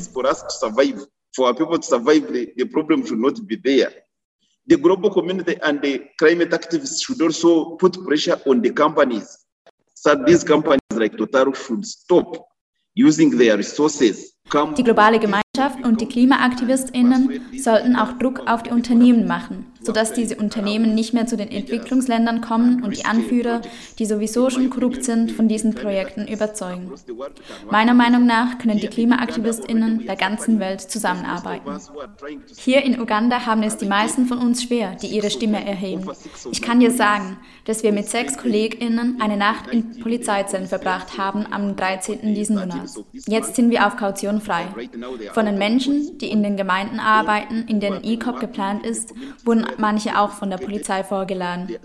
The, 4.67 4.77
global 4.77 5.11
community 5.11 5.57
and 5.63 5.81
the 5.81 6.07
climate 6.19 6.51
activists 6.51 7.05
should 7.05 7.21
also 7.23 7.77
put 7.77 8.05
pressure 8.05 8.41
on 8.47 8.61
the 8.61 8.71
companies. 8.71 9.47
So 9.95 10.15
these 10.15 10.45
companies 10.45 10.81
like 10.93 11.17
Total 11.17 11.53
should 11.53 11.87
stop 11.87 12.47
using 12.95 13.37
their 13.37 13.57
resources. 13.57 14.36
Die 14.53 14.85
globale 14.85 15.19
Gemeinschaft 15.19 15.47
und 15.83 16.01
die 16.01 16.07
KlimaaktivistInnen 16.07 17.41
sollten 17.59 17.97
auch 17.97 18.13
Druck 18.13 18.43
auf 18.47 18.63
die 18.63 18.71
Unternehmen 18.71 19.27
machen, 19.27 19.67
sodass 19.81 20.13
diese 20.13 20.37
Unternehmen 20.37 20.95
nicht 20.95 21.15
mehr 21.15 21.27
zu 21.27 21.37
den 21.37 21.51
Entwicklungsländern 21.51 22.41
kommen 22.43 22.83
und 22.83 22.97
die 22.97 23.05
Anführer, 23.07 23.63
die 23.99 24.05
sowieso 24.05 24.51
schon 24.51 24.71
korrupt 24.71 25.05
sind, 25.05 25.33
von 25.33 25.49
diesen 25.49 25.75
Projekten 25.75 26.29
überzeugen. 26.29 26.93
Meiner 27.71 27.95
Meinung 27.95 28.27
nach 28.27 28.59
können 28.59 28.79
die 28.79 28.89
KlimaaktivistInnen 28.89 30.07
der 30.07 30.17
ganzen 30.17 30.61
Welt 30.61 30.81
zusammenarbeiten. 30.81 31.79
Hier 32.57 32.83
in 32.83 33.01
Uganda 33.01 33.47
haben 33.47 33.63
es 33.63 33.77
die 33.79 33.87
meisten 33.87 34.27
von 34.27 34.39
uns 34.39 34.63
schwer, 34.63 34.97
die 35.01 35.09
ihre 35.09 35.31
Stimme 35.31 35.65
erheben. 35.67 36.09
Ich 36.53 36.63
kann 36.63 36.81
dir 36.81 36.91
sagen, 36.91 37.39
dass 37.65 37.83
wir 37.83 37.93
mit 37.93 38.09
sechs 38.09 38.37
KollegInnen 38.37 39.21
eine 39.21 39.37
Nacht 39.37 39.69
in 39.69 39.99
Polizeizellen 40.01 40.67
verbracht 40.67 41.19
haben 41.19 41.47
am 41.51 41.75
13. 41.75 42.35
diesen 42.35 42.59
Monats. 42.59 43.01
Jetzt 43.27 43.57
sind 43.57 43.71
wir 43.71 43.87
auf 43.87 43.97
Kaution 43.97 44.36
frei. 44.41 44.67
Von 45.33 45.47
den 45.47 45.59
Menschen, 45.59 46.19
die 46.19 46.31
in 46.31 46.43
den 46.43 46.57
Gemeinden 46.57 47.01
arbeiten, 47.01 47.65
in 47.69 47.81
denen 47.81 48.05
ECOP 48.05 48.41
geplant 48.41 48.85
ist, 48.85 49.15
wurden 49.45 49.67
manche 49.79 50.19
auch 50.19 50.33
von 50.33 50.51
der 50.51 50.59
Polizei 50.59 51.05
vorgeladen. 51.05 51.77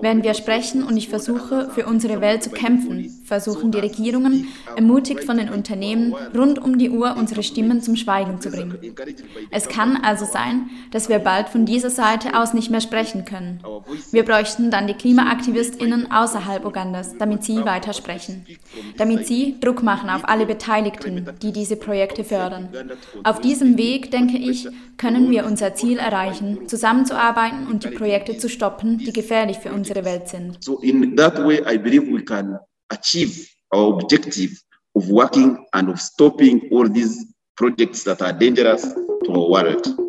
Während 0.00 0.24
wir 0.24 0.34
sprechen 0.34 0.82
und 0.82 0.96
ich 0.96 1.08
versuche, 1.08 1.70
für 1.70 1.86
unsere 1.86 2.20
Welt 2.20 2.42
zu 2.42 2.50
kämpfen, 2.50 3.10
versuchen 3.24 3.70
die 3.70 3.78
Regierungen, 3.78 4.48
ermutigt 4.76 5.24
von 5.24 5.36
den 5.36 5.50
Unternehmen, 5.50 6.14
rund 6.34 6.58
um 6.58 6.78
die 6.78 6.90
Uhr 6.90 7.16
unsere 7.16 7.42
Stimmen 7.42 7.80
zum 7.80 7.96
Schweigen 7.96 8.40
zu 8.40 8.50
bringen. 8.50 8.78
Es 9.50 9.68
kann 9.68 9.96
also 9.96 10.24
sein, 10.24 10.70
dass 10.90 11.08
wir 11.08 11.18
bald 11.18 11.48
von 11.48 11.66
dieser 11.66 11.90
Seite 11.90 12.38
aus 12.38 12.54
nicht 12.54 12.70
mehr 12.70 12.80
sprechen 12.80 13.24
können. 13.24 13.60
Wir 14.10 14.24
bräuchten 14.24 14.70
dann 14.70 14.86
die 14.86 14.94
KlimaaktivistInnen 14.94 16.10
außerhalb 16.10 16.64
Ugandas, 16.64 17.16
damit 17.18 17.44
sie 17.44 17.64
weitersprechen. 17.64 18.46
Damit 18.96 19.26
sie 19.26 19.58
Druck 19.60 19.82
machen 19.82 20.10
auf 20.10 20.28
alle 20.28 20.46
Beteiligten, 20.46 21.28
die 21.42 21.52
diese 21.52 21.76
Projekte 21.76 21.91
Projekte 21.92 22.24
fördern. 22.24 22.70
Auf 23.22 23.42
diesem 23.42 23.76
Weg, 23.76 24.10
denke 24.10 24.38
ich, 24.38 24.66
können 24.96 25.30
wir 25.30 25.44
unser 25.44 25.74
Ziel 25.74 25.98
erreichen, 25.98 26.66
zusammenzuarbeiten 26.66 27.66
und 27.66 27.84
die 27.84 27.90
Projekte 27.90 28.38
zu 28.38 28.48
stoppen, 28.48 28.96
die 28.96 29.12
gefährlich 29.12 29.58
für 29.58 29.72
unsere 29.72 30.02
Welt 30.06 30.26
sind. 30.26 30.56
So 30.64 30.78
in 30.80 31.14
that 31.16 31.36
way, 31.44 31.60
I 31.70 31.76
believe 31.76 32.10
we 32.10 32.24
can 32.24 32.58
achieve 32.88 33.46
our 33.74 33.92
objective 33.92 34.56
of 34.94 35.06
working 35.10 35.58
and 35.72 35.90
of 35.90 36.00
stopping 36.00 36.62
all 36.70 36.88
these 36.90 37.14
projects 37.56 38.04
that 38.04 38.22
are 38.22 38.32
dangerous 38.32 38.94
to 39.26 39.32
our 39.32 39.50
world. 39.50 40.01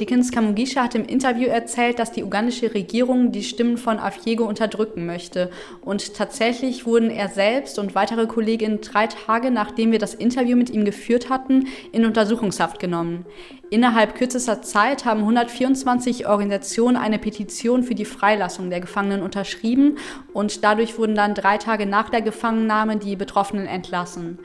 Dickens 0.00 0.32
Kamugisha 0.32 0.82
hat 0.82 0.94
im 0.94 1.04
Interview 1.04 1.48
erzählt, 1.48 1.98
dass 1.98 2.10
die 2.10 2.24
ugandische 2.24 2.72
Regierung 2.72 3.32
die 3.32 3.42
Stimmen 3.42 3.76
von 3.76 3.98
Afyego 3.98 4.44
unterdrücken 4.44 5.04
möchte. 5.04 5.50
Und 5.82 6.14
tatsächlich 6.14 6.86
wurden 6.86 7.10
er 7.10 7.28
selbst 7.28 7.78
und 7.78 7.94
weitere 7.94 8.26
Kolleginnen 8.26 8.80
drei 8.80 9.08
Tage, 9.08 9.50
nachdem 9.50 9.92
wir 9.92 9.98
das 9.98 10.14
Interview 10.14 10.56
mit 10.56 10.70
ihm 10.70 10.86
geführt 10.86 11.28
hatten, 11.28 11.68
in 11.92 12.06
Untersuchungshaft 12.06 12.78
genommen. 12.78 13.26
Innerhalb 13.68 14.16
kürzester 14.16 14.62
Zeit 14.62 15.04
haben 15.04 15.20
124 15.20 16.26
Organisationen 16.26 16.96
eine 16.96 17.18
Petition 17.18 17.84
für 17.84 17.94
die 17.94 18.04
Freilassung 18.04 18.70
der 18.70 18.80
Gefangenen 18.80 19.22
unterschrieben 19.22 19.98
und 20.32 20.64
dadurch 20.64 20.98
wurden 20.98 21.14
dann 21.14 21.34
drei 21.34 21.58
Tage 21.58 21.86
nach 21.86 22.08
der 22.10 22.22
Gefangennahme 22.22 22.96
die 22.96 23.14
Betroffenen 23.14 23.66
entlassen. 23.66 24.38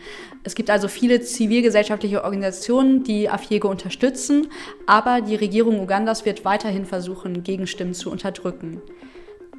Es 0.46 0.54
gibt 0.54 0.70
also 0.70 0.88
viele 0.88 1.22
zivilgesellschaftliche 1.22 2.24
Organisationen, 2.24 3.04
die 3.04 3.30
Afiego 3.30 3.68
unterstützen, 3.68 4.48
aber 4.86 5.22
die 5.22 5.34
Regierung 5.34 5.80
Ugandas 5.80 6.24
wird 6.24 6.46
weiterhin 6.46 6.86
versuchen, 6.86 7.42
Gegenstimmen 7.44 7.96
zu 7.96 8.12
unterdrücken. 8.12 8.80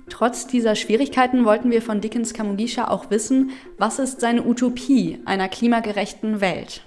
Trotz 0.08 0.46
dieser 0.46 0.76
Schwierigkeiten 0.76 1.44
wollten 1.44 1.72
wir 1.72 1.82
von 1.82 2.00
Dickens 2.00 2.32
Kamugisha 2.32 2.86
auch 2.86 3.10
wissen, 3.10 3.50
was 3.78 3.98
ist 3.98 4.20
seine 4.20 4.46
Utopie 4.46 5.18
einer 5.24 5.48
klimagerechten 5.48 6.40
Welt? 6.40 6.82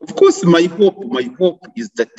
Of 0.00 0.14
course, 0.14 0.46
my 0.46 0.68
hope, 0.78 1.06
my 1.06 1.30
hope 1.38 1.66
is 1.74 1.90
that 1.94 2.10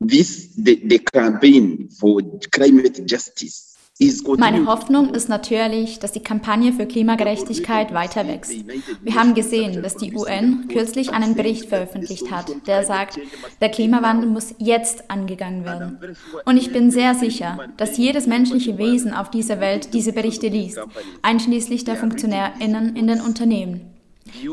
this 0.00 0.54
the, 0.56 0.80
the 0.88 0.98
campaign 0.98 1.90
for 1.90 2.22
climate 2.50 3.04
justice 3.06 3.69
meine 4.38 4.66
Hoffnung 4.66 5.14
ist 5.14 5.28
natürlich, 5.28 5.98
dass 5.98 6.12
die 6.12 6.22
Kampagne 6.22 6.72
für 6.72 6.86
Klimagerechtigkeit 6.86 7.92
weiter 7.92 8.26
wächst. 8.26 8.54
Wir 9.02 9.14
haben 9.14 9.34
gesehen, 9.34 9.82
dass 9.82 9.96
die 9.96 10.14
UN 10.14 10.68
kürzlich 10.68 11.12
einen 11.12 11.34
Bericht 11.34 11.68
veröffentlicht 11.68 12.30
hat, 12.30 12.50
der 12.66 12.84
sagt, 12.84 13.18
der 13.60 13.68
Klimawandel 13.68 14.30
muss 14.30 14.54
jetzt 14.58 15.10
angegangen 15.10 15.64
werden. 15.66 15.98
Und 16.46 16.56
ich 16.56 16.72
bin 16.72 16.90
sehr 16.90 17.14
sicher, 17.14 17.58
dass 17.76 17.98
jedes 17.98 18.26
menschliche 18.26 18.78
Wesen 18.78 19.12
auf 19.12 19.30
dieser 19.30 19.60
Welt 19.60 19.92
diese 19.92 20.12
Berichte 20.12 20.48
liest, 20.48 20.80
einschließlich 21.20 21.84
der 21.84 21.96
Funktionärinnen 21.96 22.96
in 22.96 23.06
den 23.06 23.20
Unternehmen. 23.20 23.99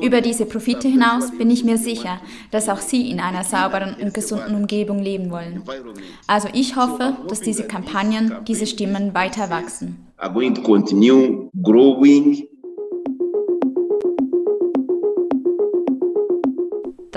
Über 0.02 0.22
diese 0.22 0.46
Profite 0.46 0.88
hinaus 0.88 1.32
bin 1.38 1.50
ich 1.50 1.64
mir 1.64 1.78
sicher, 1.78 2.20
dass 2.52 2.70
auch 2.70 2.80
Sie 2.80 3.10
in 3.10 3.20
einer 3.20 3.44
sauberen 3.44 3.96
und 4.02 4.14
gesunden 4.14 4.56
Umgebung 4.56 5.00
leben 5.00 5.30
wollen. 5.32 5.64
Also 6.28 6.50
ich 6.54 6.76
hoffe, 6.76 7.18
dass 7.28 7.42
diese 7.42 7.68
Kampagnen, 7.68 8.34
diese 8.48 8.68
Stimmen 8.68 9.14
weiter 9.14 9.50
wachsen. 9.50 10.08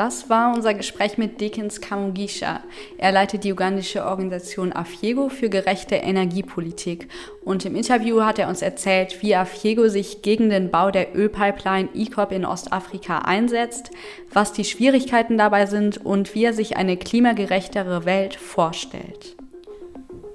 Das 0.00 0.30
war 0.30 0.54
unser 0.54 0.72
Gespräch 0.72 1.18
mit 1.18 1.42
Dekins 1.42 1.82
Kamugisha. 1.82 2.62
Er 2.96 3.12
leitet 3.12 3.44
die 3.44 3.52
ugandische 3.52 4.06
Organisation 4.06 4.72
Afiego 4.72 5.28
für 5.28 5.50
gerechte 5.50 5.96
Energiepolitik. 5.96 7.08
Und 7.44 7.66
im 7.66 7.76
Interview 7.76 8.22
hat 8.22 8.38
er 8.38 8.48
uns 8.48 8.62
erzählt, 8.62 9.20
wie 9.20 9.36
Afiego 9.36 9.88
sich 9.88 10.22
gegen 10.22 10.48
den 10.48 10.70
Bau 10.70 10.90
der 10.90 11.14
Ölpipeline 11.14 11.90
ECOP 11.94 12.32
in 12.32 12.46
Ostafrika 12.46 13.18
einsetzt, 13.18 13.90
was 14.32 14.54
die 14.54 14.64
Schwierigkeiten 14.64 15.36
dabei 15.36 15.66
sind 15.66 16.02
und 16.02 16.34
wie 16.34 16.44
er 16.44 16.54
sich 16.54 16.78
eine 16.78 16.96
klimagerechtere 16.96 18.06
Welt 18.06 18.36
vorstellt. 18.36 19.36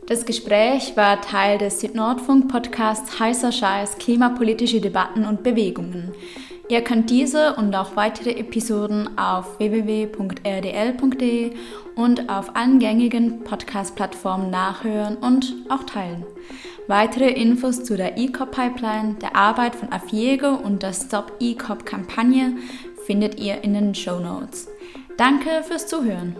Das 0.06 0.28
Gespräch 0.28 0.96
war 0.96 1.22
Teil 1.22 1.58
des 1.58 1.80
Südnordfunk-Podcasts 1.80 3.20
Heißer 3.20 3.52
Scheiß 3.52 3.98
Klimapolitische 3.98 4.80
Debatten 4.80 5.26
und 5.26 5.42
Bewegungen. 5.42 6.12
Ihr 6.68 6.82
könnt 6.82 7.12
diese 7.12 7.56
und 7.56 7.76
auch 7.76 7.96
weitere 7.96 8.32
Episoden 8.32 9.18
auf 9.20 9.60
www.rdl.de 9.60 11.52
und 11.96 12.30
auf 12.30 12.56
allen 12.56 12.80
gängigen 12.80 13.44
Podcast-Plattformen 13.44 14.50
nachhören 14.50 15.18
und 15.18 15.54
auch 15.70 15.84
teilen. 15.84 16.26
Weitere 16.88 17.30
Infos 17.30 17.84
zu 17.84 17.96
der 17.96 18.18
ECOP-Pipeline, 18.18 19.16
der 19.22 19.36
Arbeit 19.36 19.76
von 19.76 19.92
Afiego 19.92 20.56
und 20.56 20.82
der 20.82 20.94
Stop 20.94 21.34
ECOP-Kampagne 21.40 22.58
findet 23.06 23.40
ihr 23.40 23.64
in 23.64 23.76
den 23.76 23.94
Show 23.94 24.20
Notes. 24.20 24.68
Danke 25.18 25.64
fürs 25.64 25.88
Zuhören. 25.88 26.36